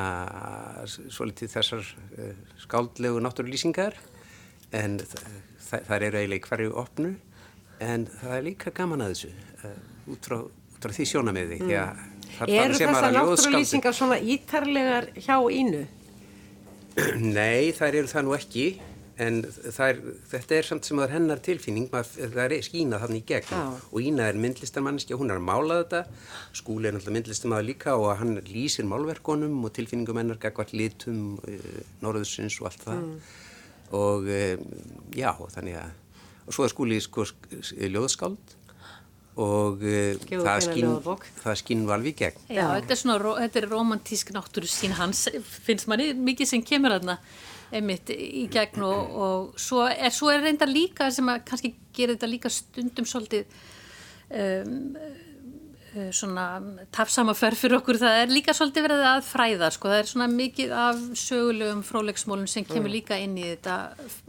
[0.87, 3.97] svolítið þessar uh, skáldlegu náttúrulýsingar
[4.77, 5.01] en
[5.71, 7.15] þær eru eiginlega í hverju opnu
[7.83, 9.75] en það er líka gaman að þessu uh,
[10.15, 12.07] út, frá, út frá því sjónamiði mm.
[12.47, 15.83] Eru þessar náttúrulýsingar svona ítarlegar hjá ínu?
[17.39, 18.67] Nei, þær eru það nú ekki
[19.21, 23.23] en er, þetta er samt sem að hennar tilfinning, maður, það er skínað hann í
[23.29, 23.51] gegn.
[23.53, 23.65] Já.
[23.91, 26.03] og Ína er myndlistarmanniski og hún er að mála þetta,
[26.57, 31.83] skúli er náttúrulega myndlistarmann líka og hann lýsir málverkonum og tilfinningum hennar gagvart litum, uh,
[32.05, 33.03] norðursins og allt það.
[33.05, 33.37] Mm.
[33.99, 34.57] og uh,
[35.19, 35.99] já, þannig að
[36.51, 37.29] og svo er skúli sko
[37.79, 38.57] ljóðskáld.
[39.41, 40.97] Og uh, það skinn
[41.39, 42.41] það skinn valvi í gegn.
[42.51, 44.97] Já, þetta er svona, þetta er romantísk náttúru sín.
[44.99, 47.21] Hans, finnst manni mikið sem kemur aðna
[47.71, 52.17] einmitt í gegn og, og svo, er, svo er reynda líka sem að kannski gera
[52.17, 53.61] þetta líka stundum svolítið
[54.31, 56.47] um, uh, svona
[56.95, 60.29] tafsama förf fyrir okkur, það er líka svolítið verið að fræða, sko, það er svona
[60.35, 62.97] mikið af sögulegum frólegsmólum sem kemur mm.
[62.99, 63.79] líka inn í þetta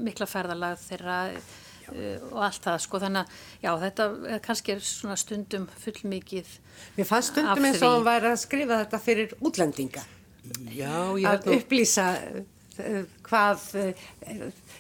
[0.01, 4.85] mikla ferðalag þeirra uh, og allt það, sko, þannig að já, þetta er kannski er
[4.93, 6.57] svona stundum fullmikið
[6.97, 10.03] Mér fannst stundum eins og hann væri að skrifa þetta fyrir útlendinga.
[10.73, 10.95] Já,
[11.29, 12.07] að upplýsa
[13.27, 13.67] hvað,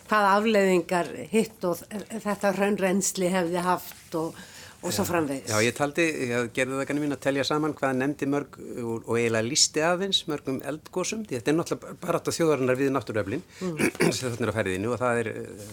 [0.07, 4.39] hvað afleðingar hitt og þetta raunrensli hefði haft og,
[4.81, 5.51] og svo framvegis.
[5.51, 9.05] Já, ég taldi, ég gerði það kannski mín að telja saman hvað nefndi mörg og,
[9.05, 13.45] og eiginlega listi aðeins mörgum eldgósum, þetta er náttúrulega bara átt að þjóðarinnar við náttúruöflin
[13.61, 13.81] mm.
[14.17, 15.31] sem þetta er á ferðinu og það er,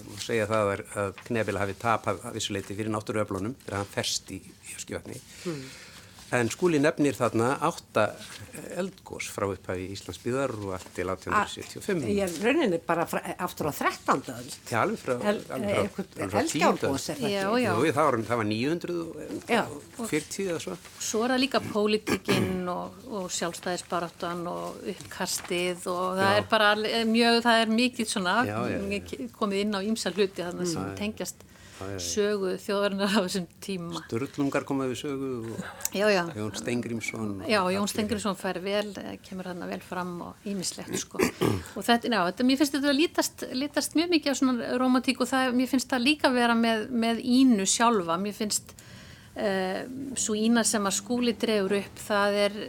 [0.09, 4.35] má segja það er að knefila hafi tap að vissuleiti fyrir náttúruöflunum þegar hann ferst
[4.35, 5.21] í, í skjöfni.
[5.49, 5.69] Mm.
[6.37, 8.03] En skúli nefnir þarna átta
[8.77, 12.03] eldgós frá upphæfi Íslands byðar og allt til 1875.
[12.19, 14.21] Ég rauninni bara fra, aftur á 13.
[14.35, 14.51] öll.
[14.69, 17.71] Já, alveg frá, El- alveg frá, eitthvað alveg frá eldgjárgos er það Já, já.
[17.79, 18.51] Jú, það var, það var
[19.49, 19.63] Já.
[19.97, 20.77] 940 eða svo.
[21.09, 26.37] Svo er það líka pólitikinn og, og sjálfstæðisbaráttan og uppkastið og það Já.
[26.43, 26.71] er bara
[27.09, 29.29] mjög, það er mikið svona Já, já, já.
[29.39, 31.45] komið inn á ýmsa hluti þannig sem tengjast
[32.03, 34.03] sögu þjóðarinnar á þessum tíma.
[34.07, 36.23] Sturlungar komaði við sögu og Já, já.
[36.37, 37.31] Jón Stengrimsson.
[37.47, 37.93] Já, Jón allir.
[37.93, 41.21] Stengriðsson fær vel, eh, kemur hann vel fram og ímislegt sko.
[41.77, 45.23] og þetta, já, þetta, mér finnst þetta að lítast, lítast mjög mikið á svona romantík
[45.25, 48.75] og það, mér finnst það líka vera með, með ínu sjálfa, mér finnst
[49.39, 49.83] uh,
[50.19, 52.63] svo ína sem að skúli dregur upp, það er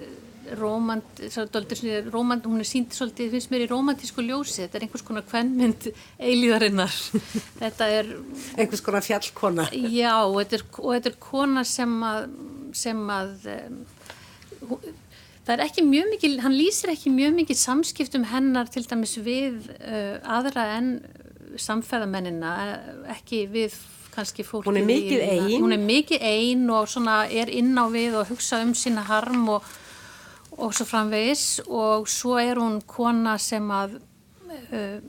[0.57, 4.79] romant, svo, dálítið svona romant, hún er sínd svolítið, finnst mér í romantísku ljósi, þetta
[4.79, 6.95] er einhvers konar kvennmynd eilíðarinnar,
[7.63, 8.13] þetta er
[8.57, 9.67] Einhvers konar fjallkona.
[9.73, 12.25] Já, og þetta er, og þetta er kona sem að,
[12.77, 13.77] sem að um,
[15.45, 19.71] það er ekki mjög mikið, hann lýsir ekki mjög mikið samskiptum hennar til dæmis við
[19.79, 20.91] uh, aðra en
[21.59, 23.77] samfæðamennina, eh, ekki við
[24.13, 24.69] kannski fólki.
[24.69, 25.62] Hún er mikið ein.
[25.63, 29.63] Hún mikið ein og svona er inn á við og hugsa um sína harm og,
[30.60, 31.62] og svo framvegis.
[31.67, 35.00] Og svo er hún kona sem að uh,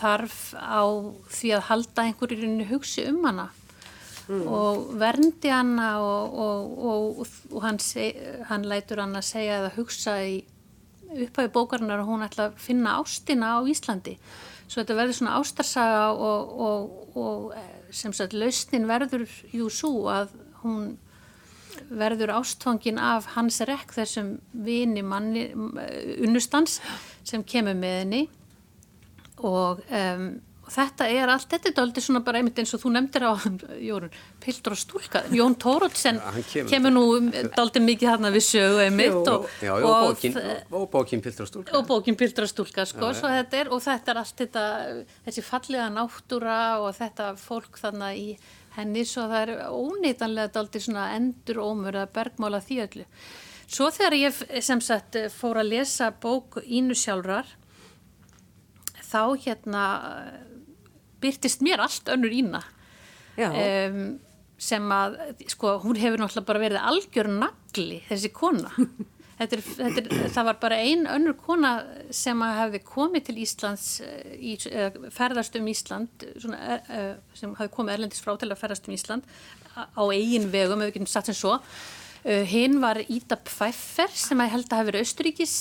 [0.00, 0.84] þarf á
[1.30, 3.50] því að halda einhverjirinu hugsi um hana
[4.30, 9.72] og verndi hana og, og, og, og hann, seg, hann lætur hann að segja eða
[9.74, 10.36] hugsa í
[11.10, 14.16] upphæfi bókarinnar að hún ætla að finna ástina á Íslandi.
[14.70, 20.06] Svo þetta verður svona ástarsaga og, og, og eh, sem sagt lausnin verður jú svo
[20.12, 20.92] að hún
[21.90, 25.48] verður ástfangin af hans rekk þessum vini manni
[26.20, 26.80] unnustans
[27.24, 28.22] sem kemur með henni.
[29.40, 30.24] Og um,
[30.70, 33.32] þetta er allt, þetta er dálítið svona bara einmitt eins og þú nefndir á
[33.82, 34.12] Jórun,
[34.44, 37.04] Pildur og Stúlka, Jón Tórótsen Ja, kemur- kemur nú
[37.56, 40.36] dálítið mikið hann við sögu einmitt og, Já, já, og bókin,
[40.70, 41.74] og bókin Piltur og Stúlka.
[41.80, 44.64] og bókin Pildur og Stúlka sko, svo þetta er, og þetta er allt þetta
[45.26, 48.28] þessi fallega náttúra og þetta fólk þannig í
[48.76, 53.06] henni svo það er óneitanlega dálítið svona endur ómur að bergmála því öllu.
[53.70, 57.46] Svo þegar ég sem sagt fór að lesa bók Ínu sjálfrar
[59.10, 59.84] þá hérna
[61.22, 62.64] byrtist mér allt önnur Ína.
[63.40, 64.18] Um,
[64.60, 65.16] sem að,
[65.48, 68.72] sko, hún hefur náttúrulega bara verið algjör nagli, þessi kona.
[69.40, 71.70] Þetta er, þetta er, það var bara ein önnur kona
[72.12, 77.72] sem hefði komið til Íslands, eh, í, uh, ferðast um Ísland, svona, uh, sem hefði
[77.78, 79.24] komið erlendis frá til að ferðast um Ísland
[79.80, 81.54] á eigin vegum, ef við getum satt sem svo.
[82.50, 85.54] Hinn var Ída Pfeiffer sem held að hafi verið austuríkis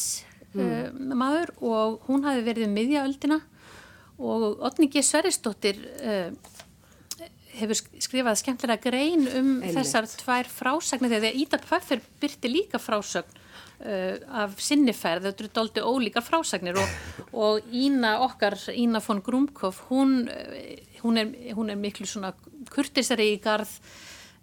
[0.60, 3.38] uh, maður og hún hafi verið um miðjaöldina
[4.20, 5.00] og Otni G.
[5.08, 6.34] Sverrisdóttir uh,
[7.62, 9.72] hefur sk- skrifað skemmtilega grein um Einmitt.
[9.78, 13.40] þessar tvær frásagnir þegar Ída Pfeiffer byrti líka frásagn
[13.80, 17.00] af sinniferð, þetta eru doldi ólíkar frásagnir og,
[17.32, 22.34] og Ína okkar, Ína von Grumkov hún, uh, hún, er, hún er miklu svona
[22.74, 23.72] kurtisari í garð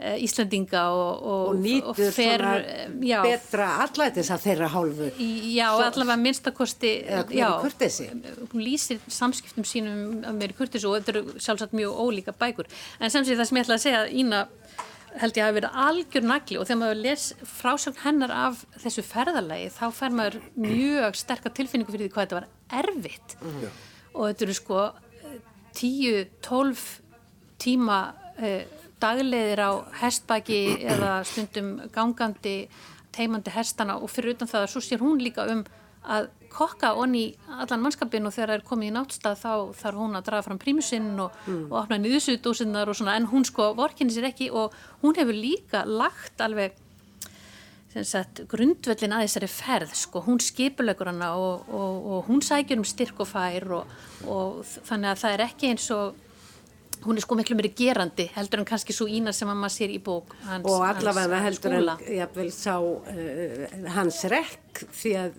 [0.00, 5.12] uh, Íslendinga og, og, Og nýtur fer, svona já, betra allætis að þeirra hálfu.
[5.52, 6.92] Já, allavega minnstakosti
[7.36, 12.72] já, hún lýsir samskiptum sínum af meiri kurtis og þetta eru sjálfsagt mjög ólíka bækur.
[13.00, 14.46] En sem sé það sem ég ætla að segja Ína
[15.20, 19.70] held ég hafi verið algjör nagli og þegar maður les frásögn hennar af þessu ferðalagi
[19.74, 22.48] þá fær maður mjög sterka tilfinningu fyrir því hvað þetta var
[22.82, 23.36] erfitt.
[24.14, 24.82] Og þetta eru sko
[25.76, 26.84] 10-12
[27.62, 28.00] tíma
[28.40, 28.62] uh,
[29.02, 32.58] dagleiðir á hestbaki eða stundum gangandi
[33.16, 35.64] teimandi hestana og fyrir utan það að svo sér hún líka um
[36.06, 37.26] að kokka onni
[37.58, 40.60] allan mannskapin og þegar það er komið í náttstað þá þarf hún að draga fram
[40.62, 43.18] prímusinn og, og opna nýðusudósinnar og svona.
[43.18, 46.78] En hún sko vorkinni sér ekki og hún hefur líka lagt alveg
[48.04, 52.86] sagt, grundvöllin að þessari ferð sko, hún skipulegur hana og, og, og hún sækjur um
[52.88, 56.22] styrk og fær og, og þannig að það er ekki eins og
[57.06, 59.92] hún er sko miklu meiri gerandi heldur en kannski svo ína sem að maður sér
[59.94, 65.38] í bók hans, og allavega hans heldur en jafnvel sá uh, hans rekk því að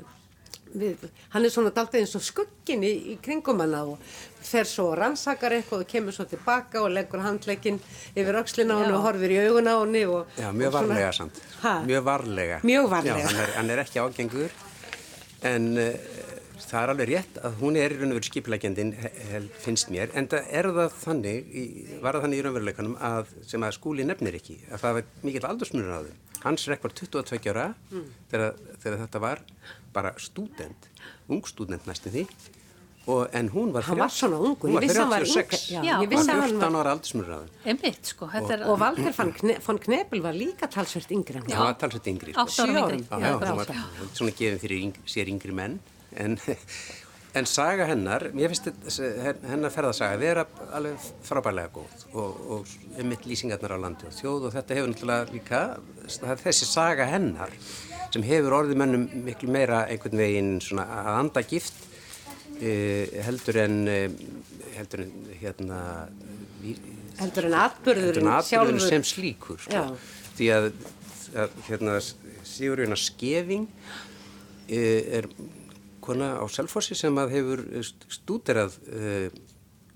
[0.74, 4.02] við, hann er svona daldið eins og skuggin í, í kringum hana og
[4.48, 7.80] fer svo og rannsakar eitthvað og kemur svo tilbaka og leggur handleikin
[8.16, 10.88] yfir öxlina á henni og horfir í augun á henni og, Já, mjög og svona-
[10.94, 11.42] varlega samt.
[11.64, 11.74] Ha?
[11.88, 12.60] Mjög varlega.
[12.64, 13.18] Mjög varlega.
[13.20, 14.50] Já, hann er, hann er ekki ágengur
[15.48, 15.92] en uh,
[16.68, 18.90] það er alveg rétt að hún er í raun og veru skipilækjandin
[19.64, 21.66] finnst mér, en það er það þannig, í,
[22.04, 25.46] var það þannig í raunveruleikanum að sem að skúli nefnir ekki, að það var mikill
[25.52, 26.18] aldursmunur á þeim.
[26.44, 27.68] Hans rekk var 22 ára
[28.32, 29.42] þegar, þegar þetta var
[29.94, 30.90] bara stúdent,
[31.30, 32.28] ung stúdent næstu því
[33.08, 35.38] Og, en hún var, Hann var svona ungur, hún var ég vissi hann var 36,
[35.38, 37.54] yngri, já, Já, ég hún vissi var að hann 14 var, ára aldursmurraðin.
[37.72, 41.40] Einmitt, sko, þetta er og Valger von, Kne, von Knebel var líka talsvert yngri Já,
[41.40, 41.54] hann.
[41.54, 42.36] hann var talsveit yngri.
[42.36, 42.48] sko.
[44.20, 45.80] Svona gefin fyrir sér yngri menn.
[46.20, 46.36] En,
[47.40, 48.68] en saga hennar, mér finnst
[49.48, 50.44] hennar ferðasaga vera
[50.78, 52.72] alveg frábærlega góð og, og
[53.02, 55.62] um mitt lýsingarnar á landi og þjóð og þetta hefur náttúrulega líka,
[56.44, 57.54] þessi saga hennar
[58.14, 61.82] sem hefur orðið mönnum miklu meira einhvern veginn svona að anda gift
[62.62, 64.06] eh, heldur en eh,
[64.78, 65.82] heldur en hérna
[66.64, 66.78] ví-
[67.18, 68.90] Heldur en atbyrðurinn atbyrðurinn sjálfur.
[68.94, 69.80] sem slíkur sko.
[70.38, 70.68] Því að,
[71.34, 71.96] að hérna,
[72.46, 73.64] Sigurjóna Skeving
[74.70, 75.26] eh, er
[76.08, 77.64] kona á Selfossi sem að hefur
[78.14, 79.28] stúderað uh,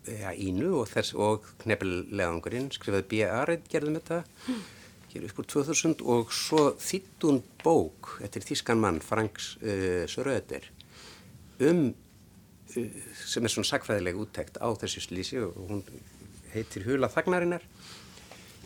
[0.07, 3.55] ja, ínu og, og knefnilegangurinn skrifaði B.A.R.
[3.71, 4.21] gerðum þetta
[5.11, 10.69] hér upp úr 2000 og svo þýttun bók eftir þískan mann Franks uh, Söröðir
[11.67, 15.85] um uh, sem er svona sakfræðileg úttekt á þessu slísi og hún
[16.53, 17.63] heitir Hula Þagnarinnar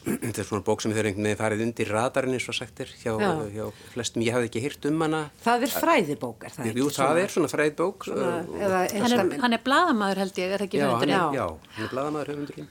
[0.05, 2.91] Þetta er svona bók sem hefur einhvern veginn farið undir radarinn eins og sagt er
[3.01, 3.29] hjá, Já.
[3.55, 3.65] hjá
[3.95, 4.21] flestum.
[4.21, 5.21] Ég hafði ekki hýrt um hana.
[5.41, 6.81] Það er fræðibók, er það ekki?
[6.83, 8.05] Jú, það er svona fræðbók.
[8.05, 11.15] Svona, og- eða hann er, hann er blaðamaður held ég, er það ekki já, höfundurinn?
[11.15, 12.69] er, já, hann er bladamaður höfundurinn.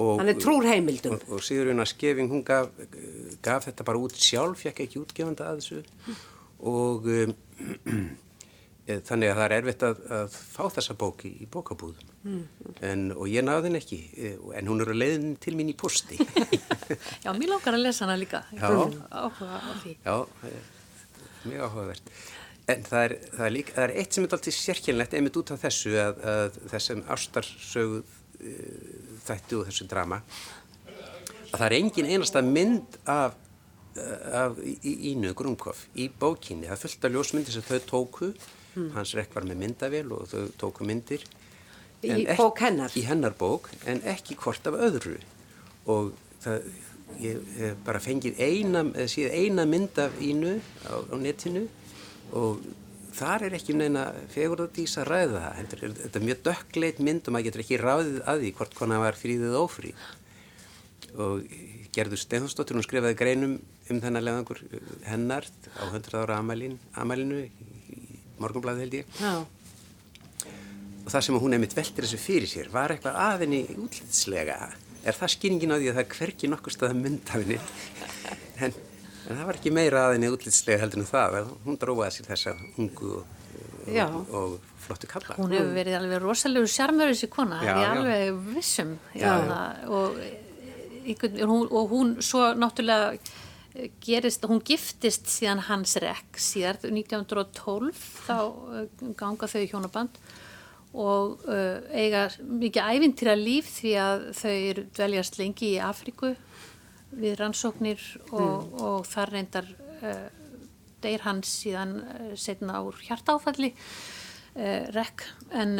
[0.00, 1.12] Og, Hann er trúr heimildum.
[1.18, 2.70] Og, og Sigurjóna Skeving, hún gaf,
[3.44, 5.82] gaf þetta bara út sjálf, fekk ekki útgefanda að þessu.
[6.64, 7.34] Og um,
[8.86, 12.42] þannig að það er erfitt að, að fá þessa bók í, í bókabúðum.
[12.86, 15.76] En, og ég náði henni ekki, eh, en hún er að leiðin til mín í
[15.78, 16.18] posti.
[17.24, 18.42] Já, mér lókar að lesa hana líka.
[18.56, 18.68] Já.
[18.68, 19.96] Áhuga á því.
[20.04, 20.16] Já,
[20.50, 22.14] er mjög áhugavert.
[22.70, 25.52] En það er, það er, líka, það er eitt sem er alltaf sérkjænlegt einmitt út
[25.54, 28.02] af þessu að, að þessum ástarsögu
[29.26, 30.20] þættu og þessu drama
[31.50, 33.38] að það er engin einasta mynd af,
[34.86, 36.68] Ínu Grunkoff í bókinni.
[36.70, 38.28] Það fullt af ljósmyndir sem þau tóku,
[38.94, 41.24] hans rekk var með myndavél og þau tóku myndir.
[42.02, 42.92] Í ekki- bók hennar?
[42.96, 45.18] Í hennar bók, en ekki hvort af öðru.
[45.86, 46.12] Og
[46.44, 46.68] það,
[47.20, 48.84] ég hef bara fengið eina,
[49.34, 51.66] eina mynd af Ínu á, á netinu
[52.32, 52.60] og
[53.12, 55.56] þar er ekki neina fegurðardís að ræða það.
[55.58, 58.78] Heldur, er, þetta er mjög dökkleit mynd og maður getur ekki ráðið að því hvort
[58.78, 60.06] konar var fríðið ófríð.
[61.18, 61.42] Og
[61.90, 63.56] Gerður Steinforsdóttir, hún skrifaði greinum
[63.90, 64.60] um þennan leðangur
[65.10, 67.48] hennar á 100 ára amalín, amalinu
[68.42, 69.16] morgunblæði held ég.
[69.20, 69.32] Já.
[71.00, 74.58] og það sem hún einmitt veltir þessu fyrir sér var eitthvað aðinni útlitslega?
[75.00, 77.60] Er það skýringin á því að það er hverki nokkur stað að mynda henni?
[78.60, 82.28] En, en það var ekki meira aðinni útlitslega heldur en það að hún dróðaði sér
[82.34, 83.38] þessa ungu og,
[83.88, 85.36] og, og flottu kalla.
[85.38, 88.96] Hún hefur verið alveg rosalegu sjarmur þessi kona, það er alveg vissum.
[89.14, 90.20] Já, Já, og,
[91.40, 93.16] hún, og hún svo náttúrulega
[94.02, 98.86] gerist, hún giftist síðan hans rekk síðar 1912 þá eh,
[99.18, 100.22] ganga þau í hjónaband
[100.90, 106.32] og uh, eiga mikið ævintýra líf því að þau eru dveljast lengi í Afríku
[107.14, 108.02] við rannsóknir
[108.34, 109.68] og, og þar reyndar
[110.00, 110.26] uh,
[110.98, 113.70] deyr hans síðan uh, setna úr hjartáfalli
[114.90, 115.22] rekk
[115.54, 115.78] en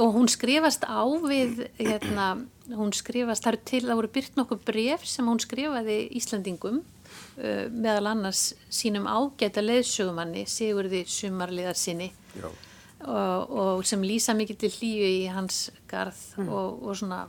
[0.00, 4.62] og hún skrifast á við hérna, hún skrifast, það eru til það voru byrt nokkuð
[4.64, 6.80] bref sem hún skrifaði Íslandingum
[7.36, 12.10] meðal annars sínum ágæta leiðsögumanni Sigurði Sumarliðar sinni
[12.42, 17.24] og, og sem lýsa mikið til hlýju í hans garð og, og svona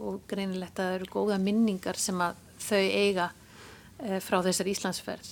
[0.00, 5.30] og greinilegt að það eru góða minningar sem að þau eiga uh, frá þessar Íslandsferð.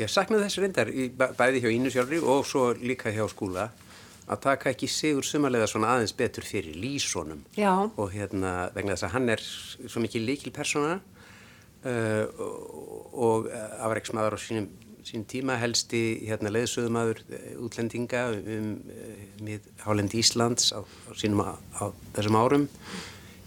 [0.00, 0.90] Ég saknaði þessu reyndar
[1.36, 3.68] bæði hjá Ínu sjálfri og svo líka hjá skúla
[4.30, 7.72] að taka ekki sigur sumarlega svona aðeins betur fyrir lísonum Já.
[7.90, 11.00] og hérna vegna þess að hann er svo mikið líkil persóna
[11.84, 13.48] uh, og, og
[13.86, 14.68] afreiksmaður á sínum,
[15.06, 17.22] sínum tíma helsti hérna leiðsöðumadur
[17.64, 18.72] útlendinga um
[19.44, 22.68] mið Hálendi Íslands á, á sínum á, á þessum árum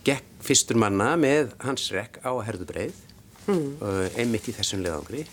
[0.03, 2.95] gekk fyrstur manna með hans rekk á herðubreið
[3.47, 3.69] mm.
[3.79, 5.27] uh, einmitt í þessum leiðangri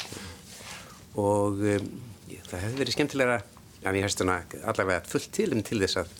[1.19, 1.89] og um,
[2.51, 3.41] það hefði verið skemmtilega
[3.81, 6.13] að hefst hana allavega fullt tilum til þess að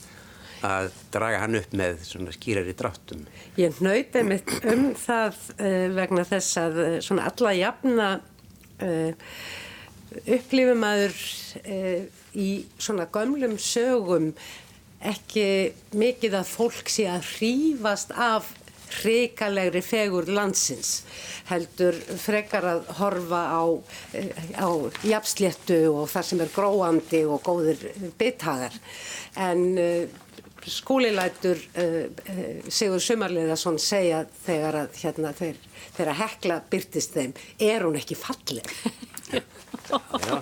[0.67, 3.25] að draga hann upp með svona skýrari dráttum.
[3.61, 8.09] Ég hnauti mitt um það uh, vegna þess að uh, svona alla jafna
[8.85, 9.35] uh,
[10.25, 11.21] upplifum aður
[11.65, 12.01] uh,
[12.37, 12.49] í
[12.79, 14.33] svona gömlum sögum
[15.01, 18.51] ekki mikið að fólk sé að hrífast af
[18.91, 21.05] hrikalegri fegur landsins
[21.51, 23.63] heldur frekar að horfa á,
[24.19, 24.69] eh, á
[25.07, 27.85] jafnsléttu og það sem er gróandi og góðir
[28.19, 28.75] byttagar
[29.37, 29.79] en
[30.69, 35.63] skúlilætur uh, uh, Sigur Sumarliðarsson segja þegar að hérna þeir,
[35.97, 37.33] þegar að hekla byrtist þeim
[37.71, 38.69] er hún ekki falleg?
[39.31, 40.37] Já,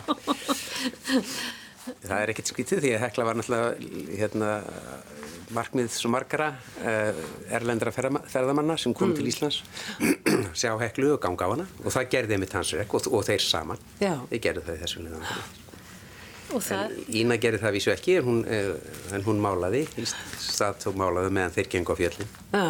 [1.88, 4.48] Það er ekkert skritið því að Hekla var náttúrulega hérna,
[5.56, 6.50] markmið svo margara
[6.82, 7.22] uh,
[7.56, 9.16] erlendra ferðamanna sem kom mm.
[9.18, 9.62] til Íslands.
[10.58, 13.44] Sjá Heklu og ganga á hana og það gerði mitt hans rekk og, og þeir
[13.44, 13.80] saman.
[14.02, 14.14] Já.
[14.28, 15.67] þeir gerði það í þessu liðan Það...
[17.20, 18.72] Ína gerði það vísu ekki en hún, eh,
[19.16, 19.84] en hún málaði
[20.40, 22.66] stað tók málaði meðan þeir gengur á fjöllin Já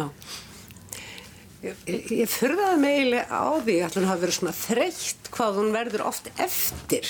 [1.59, 1.79] Ég,
[2.15, 6.29] ég fyrðaði meili á því að hún hafi verið svona þreytt hvað hún verður oft
[6.39, 7.09] eftir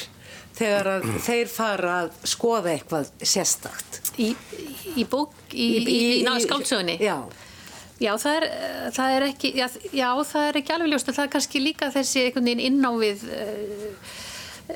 [0.58, 4.00] þegar að þeir fara að skoða eitthvað sérstakt.
[4.20, 4.32] Í,
[4.98, 6.98] í bók, í, í, í skáldsögunni?
[7.04, 7.22] Já.
[8.00, 8.46] Já, það er,
[8.96, 12.26] það er ekki, já, já, það er ekki alveg ljóst, það er kannski líka þessi
[12.26, 14.76] einhvern veginn innávið uh,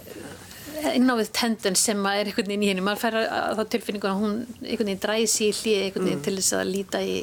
[0.93, 4.34] innávið tendun sem er einhvern veginn í henni, maður fær að þá tilfinningu að hún
[4.61, 6.26] einhvern veginn dræði sér í hlið einhvern veginn mm.
[6.28, 7.19] til þess að líta í,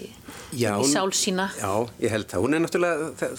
[0.61, 1.51] já, í sál sína.
[1.59, 1.73] Já,
[2.05, 3.35] ég held það, hún er náttúrulega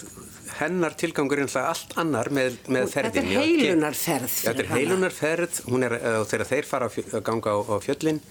[0.59, 3.16] hennar tilgangur er alltaf allt annar með, með ferðin.
[3.16, 4.38] Þetta er heilunarferð.
[4.45, 8.22] Þetta er heilunarferð, hún er, uh, þegar þeir fara að ganga á, á fjöllin,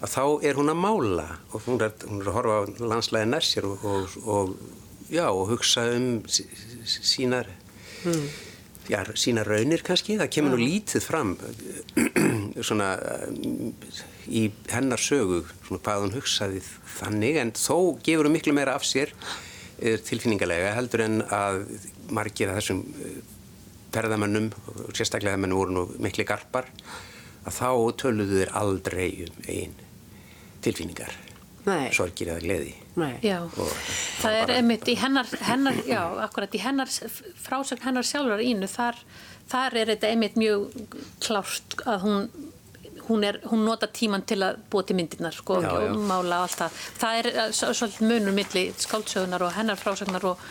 [0.00, 2.62] að þá er hún að mála og hún er, hún er að horfa á
[2.92, 4.54] landslæði næssir og, og, og,
[5.12, 7.50] já, og hugsa um sínar,
[8.06, 8.24] mm.
[8.88, 10.16] Já, sínar raunir kannski.
[10.20, 11.36] Það kemur nú lítið fram
[12.66, 12.94] svona
[14.30, 16.64] í hennar sögu, svona hvað hún hugsaði
[17.00, 19.14] þannig, en þó gefur hún miklu meira af sér
[19.80, 21.62] tilfinningarlega heldur en að
[22.12, 23.20] margir af þessum eh,
[23.94, 26.68] ferðamannum og sérstaklega þegar mann voru nú miklu garpar
[27.46, 27.70] að þá
[28.02, 29.74] töluðu þeir aldrei um einn
[30.64, 31.16] tilfinningar
[31.64, 31.88] Nei.
[31.96, 32.74] sorgir eða gleði
[34.20, 36.90] það er einmitt í hennar, hennar já, akkurat í hennar
[37.40, 38.98] frásögn hennar sjálfur ínu þar,
[39.50, 40.70] þar er þetta einmitt mjög
[41.22, 42.24] klárt að hún
[43.10, 45.94] hún, er, hún nota tíman til að búa til myndirnar sko, já, og já.
[46.06, 46.76] mála allt það.
[47.00, 50.44] Það er eh, svolítið munur milli skáldsögnar og hennar frásögnar og,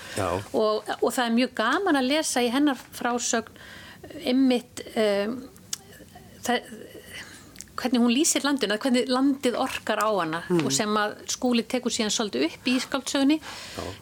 [0.52, 3.64] og, og það er mjög gaman að lesa í hennar frásögn
[4.34, 5.40] ymmit um,
[6.44, 6.70] það
[7.80, 10.66] hvernig hún lýsir landinu, hvernig landið orkar á hana mm.
[10.68, 13.40] og sem að skúli tekur síðan svolítið upp í skáldsögunni.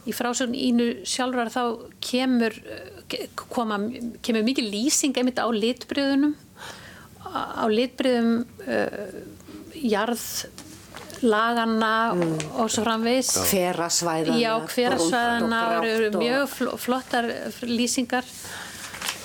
[0.09, 1.63] Í frásögn ínu sjálfrar þá
[2.03, 3.79] kemur eh, koma,
[4.25, 6.35] kemur mikið lýsing einmitt á litbröðunum
[7.27, 8.87] á litbriðum uh,
[9.77, 12.37] jarðlagana mm.
[12.61, 16.47] og svo framvegs hverasvæðana hverasvæðana eru mjög
[16.81, 17.25] flottar
[17.67, 18.25] lýsingar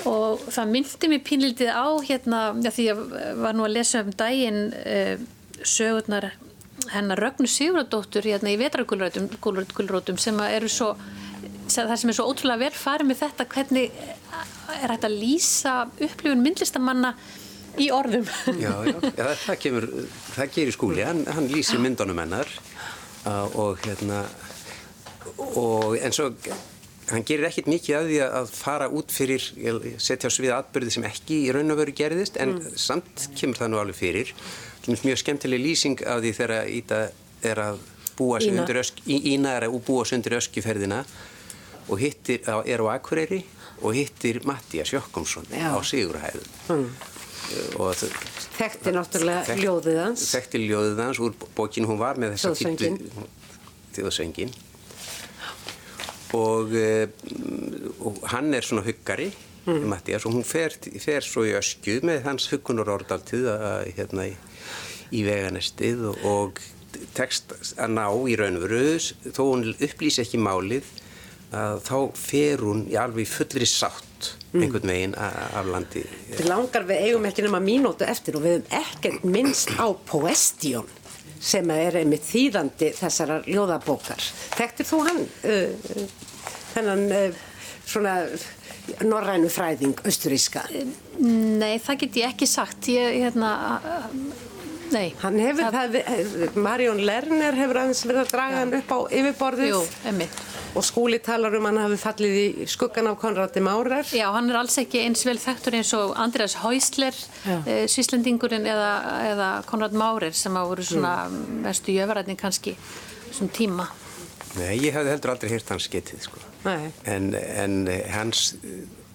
[0.08, 3.02] og það myndi mér pínlítið á hérna, já, því ég
[3.42, 5.14] var nú að lesa um daginn uh,
[5.62, 6.32] sögurnar
[6.92, 10.94] hennar Rögnu Sigurðardóttur hérna í vetragulrótum sem eru svo
[11.72, 16.42] það sem er svo ótrúlega vel farið með þetta hvernig er þetta að lýsa upplifun
[16.42, 17.12] myndlistamanna
[17.80, 18.26] í orðum?
[18.60, 19.88] Já, já, já, það kemur
[20.34, 22.50] það gerir skúli, hann, hann lýsir myndunum hennar
[23.28, 24.24] uh, og hérna
[25.38, 26.50] og eins og
[27.12, 29.46] hann gerir ekkit mikið að því að fara út fyrir,
[30.00, 32.76] setja á svið atbyrði sem ekki í raun og veru gerðist en mm.
[32.80, 34.34] samt kemur það nú alveg fyrir.
[34.88, 37.02] Mjög skemmtileg lýsing af því þegar Íta
[37.46, 37.82] er að
[38.18, 38.64] búa sig Ína.
[38.64, 41.02] undir ösk, Ína er að búa sig undir öskjuferðina
[41.88, 43.42] og hittir, er á Akureyri
[43.82, 46.90] og hittir Mattias Jökkumsson á Sigurhæðun mm.
[47.52, 50.26] Þekkti náttúrulega þekkt, ljóðið hans.
[50.32, 52.92] Þekkti ljóðið hans úr bókin hún var með þessa títu
[53.92, 54.52] Þjóðsöngin
[56.38, 57.08] og, e,
[58.00, 59.30] og hann er svona huggari
[59.66, 59.82] mm.
[59.90, 63.48] Mattias og hún fer, fer svo í öskju með hans huggunur orðaltið
[63.96, 64.36] hérna í,
[65.12, 66.62] í veganestið og, og
[67.16, 68.84] tekst að ná í raunveru
[69.32, 70.88] þó hún upplýsi ekki málið
[71.52, 74.62] að þá fer hún í alveg fullri sátt mm.
[74.62, 76.04] einhvern veginn af landi.
[76.32, 80.88] Til langar við eigum ekki nema mínótu eftir og við hefum ekkert minnst á Poestjón
[81.42, 84.22] sem er einmitt þýðandi þessara ljóðabókar.
[84.56, 86.04] Þekktir þú hann, uh,
[86.76, 87.40] hennan uh,
[87.82, 88.16] svona
[89.06, 90.64] norrænu fræðing, austuríska?
[91.18, 92.88] Nei, það get ég ekki sagt.
[92.90, 93.52] Ég, hérna,
[94.94, 95.12] nei.
[95.22, 96.00] Hann hefur, það...
[96.06, 99.70] það, Marjón Lerner hefur aðeins verið að draga hann upp á yfirborðið.
[99.74, 100.42] Jú, einmitt
[100.74, 104.06] og skúli talar um hann hafi fallið í skuggan af Konradi Márar.
[104.08, 108.92] Já, hann er alls ekki eins vel þekktur eins og Andreas Häusler, e, Svíslendingurinn eða,
[109.32, 111.60] eða Konrad Márer sem hafa voru svona mm.
[111.66, 112.76] mestu jöfærætning kannski
[113.32, 113.90] svona tíma.
[114.56, 116.40] Nei, ég hef heldur aldrei hýrt hans getið sko.
[117.08, 117.78] En, en
[118.12, 118.52] hans,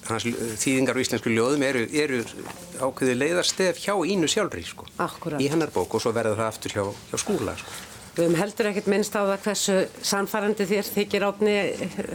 [0.09, 2.23] hans þýðingar á íslensku ljóðum eru, eru
[2.81, 4.87] ákveði leiðarstef hjá Ínu sjálfri sko.
[5.03, 5.41] Akkurat.
[5.41, 7.77] Í hennar bók og svo verða það aftur hjá, hjá skúla sko.
[8.17, 9.73] Við hefum heldur ekkert minnst á það hversu
[10.09, 11.51] sannfærandi þér þykir átni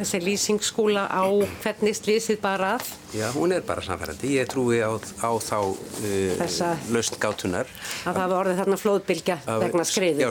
[0.01, 1.23] þessi lýsingsskúla á
[1.63, 2.89] hvernig slísið bara að.
[3.15, 4.33] Já, hún er bara samfærandi.
[4.35, 7.71] Ég trúi á, á þá uh, Þessa- laust gátunar.
[8.03, 10.27] Að það var orðið þarna flóðbylgja vegna skriðu.
[10.27, 10.31] Já,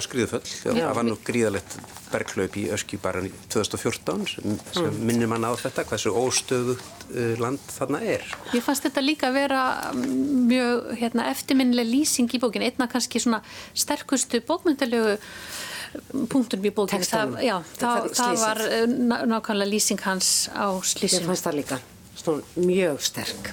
[0.76, 0.88] Já.
[0.90, 1.80] það var nú gríðalegt
[2.12, 5.00] berglaup í Öskju bara 2014 sem, sem Mm.
[5.08, 8.24] minnir mann á þetta, hversu óstöðugt uh, land þarna er.
[8.54, 9.62] Ég fannst þetta líka að vera
[9.94, 13.42] mm, mjög hérna, eftirminnileg lýsing í bókinu, einna kannski svona
[13.74, 15.18] sterkustu bókmyndalegu
[16.32, 17.04] punktum í bókinu.
[17.08, 21.26] Það, já, það, Það- var eh, ná- nákvæmlega lýsing hans á Ég slísinu.
[21.28, 21.80] fannst það líka,
[22.16, 23.52] svona mjög sterk.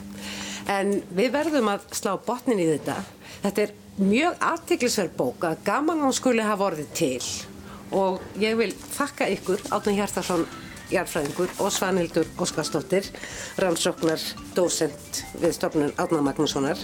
[0.68, 2.98] En við verðum að slá botnin í þetta.
[3.42, 7.22] Þetta er mjög aðtiklisverð bók að gaman hún skuli hafa orðið til
[7.94, 10.46] og ég vil þakka ykkur, Átni Hjartarsson,
[10.92, 13.08] jarfræðingur og Svanhildur Óskarsdóttir,
[13.60, 14.22] rannsóknar
[14.56, 16.80] dósent við stofnun Átna Magnússonar,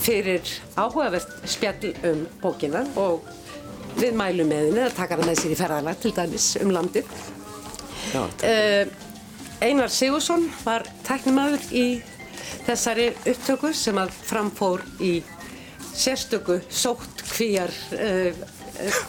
[0.00, 0.44] fyrir
[0.76, 3.24] áhugavert spjall um bókina og
[3.98, 7.14] við mælum með henni að taka hana með sér í ferðalag til dæmis um landið.
[8.10, 8.88] Já, Uh,
[9.60, 12.00] Einar Sigursson var tæknimaður í
[12.66, 15.20] þessari upptöku sem að framfór í
[15.92, 18.32] sérstöku sótt kvíjar uh,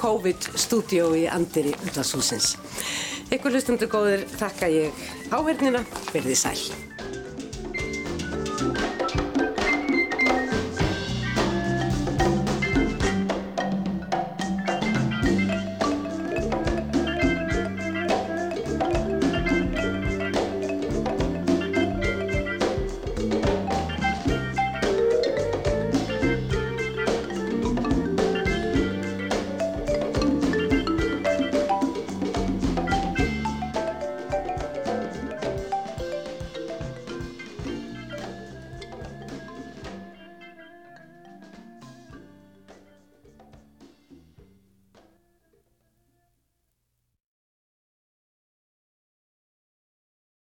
[0.01, 2.55] COVID-stúdíó í Andiri Útvarshúsins.
[3.32, 6.91] Ykkur hlustundur góðir þakka ég áhernina, verðið sæl.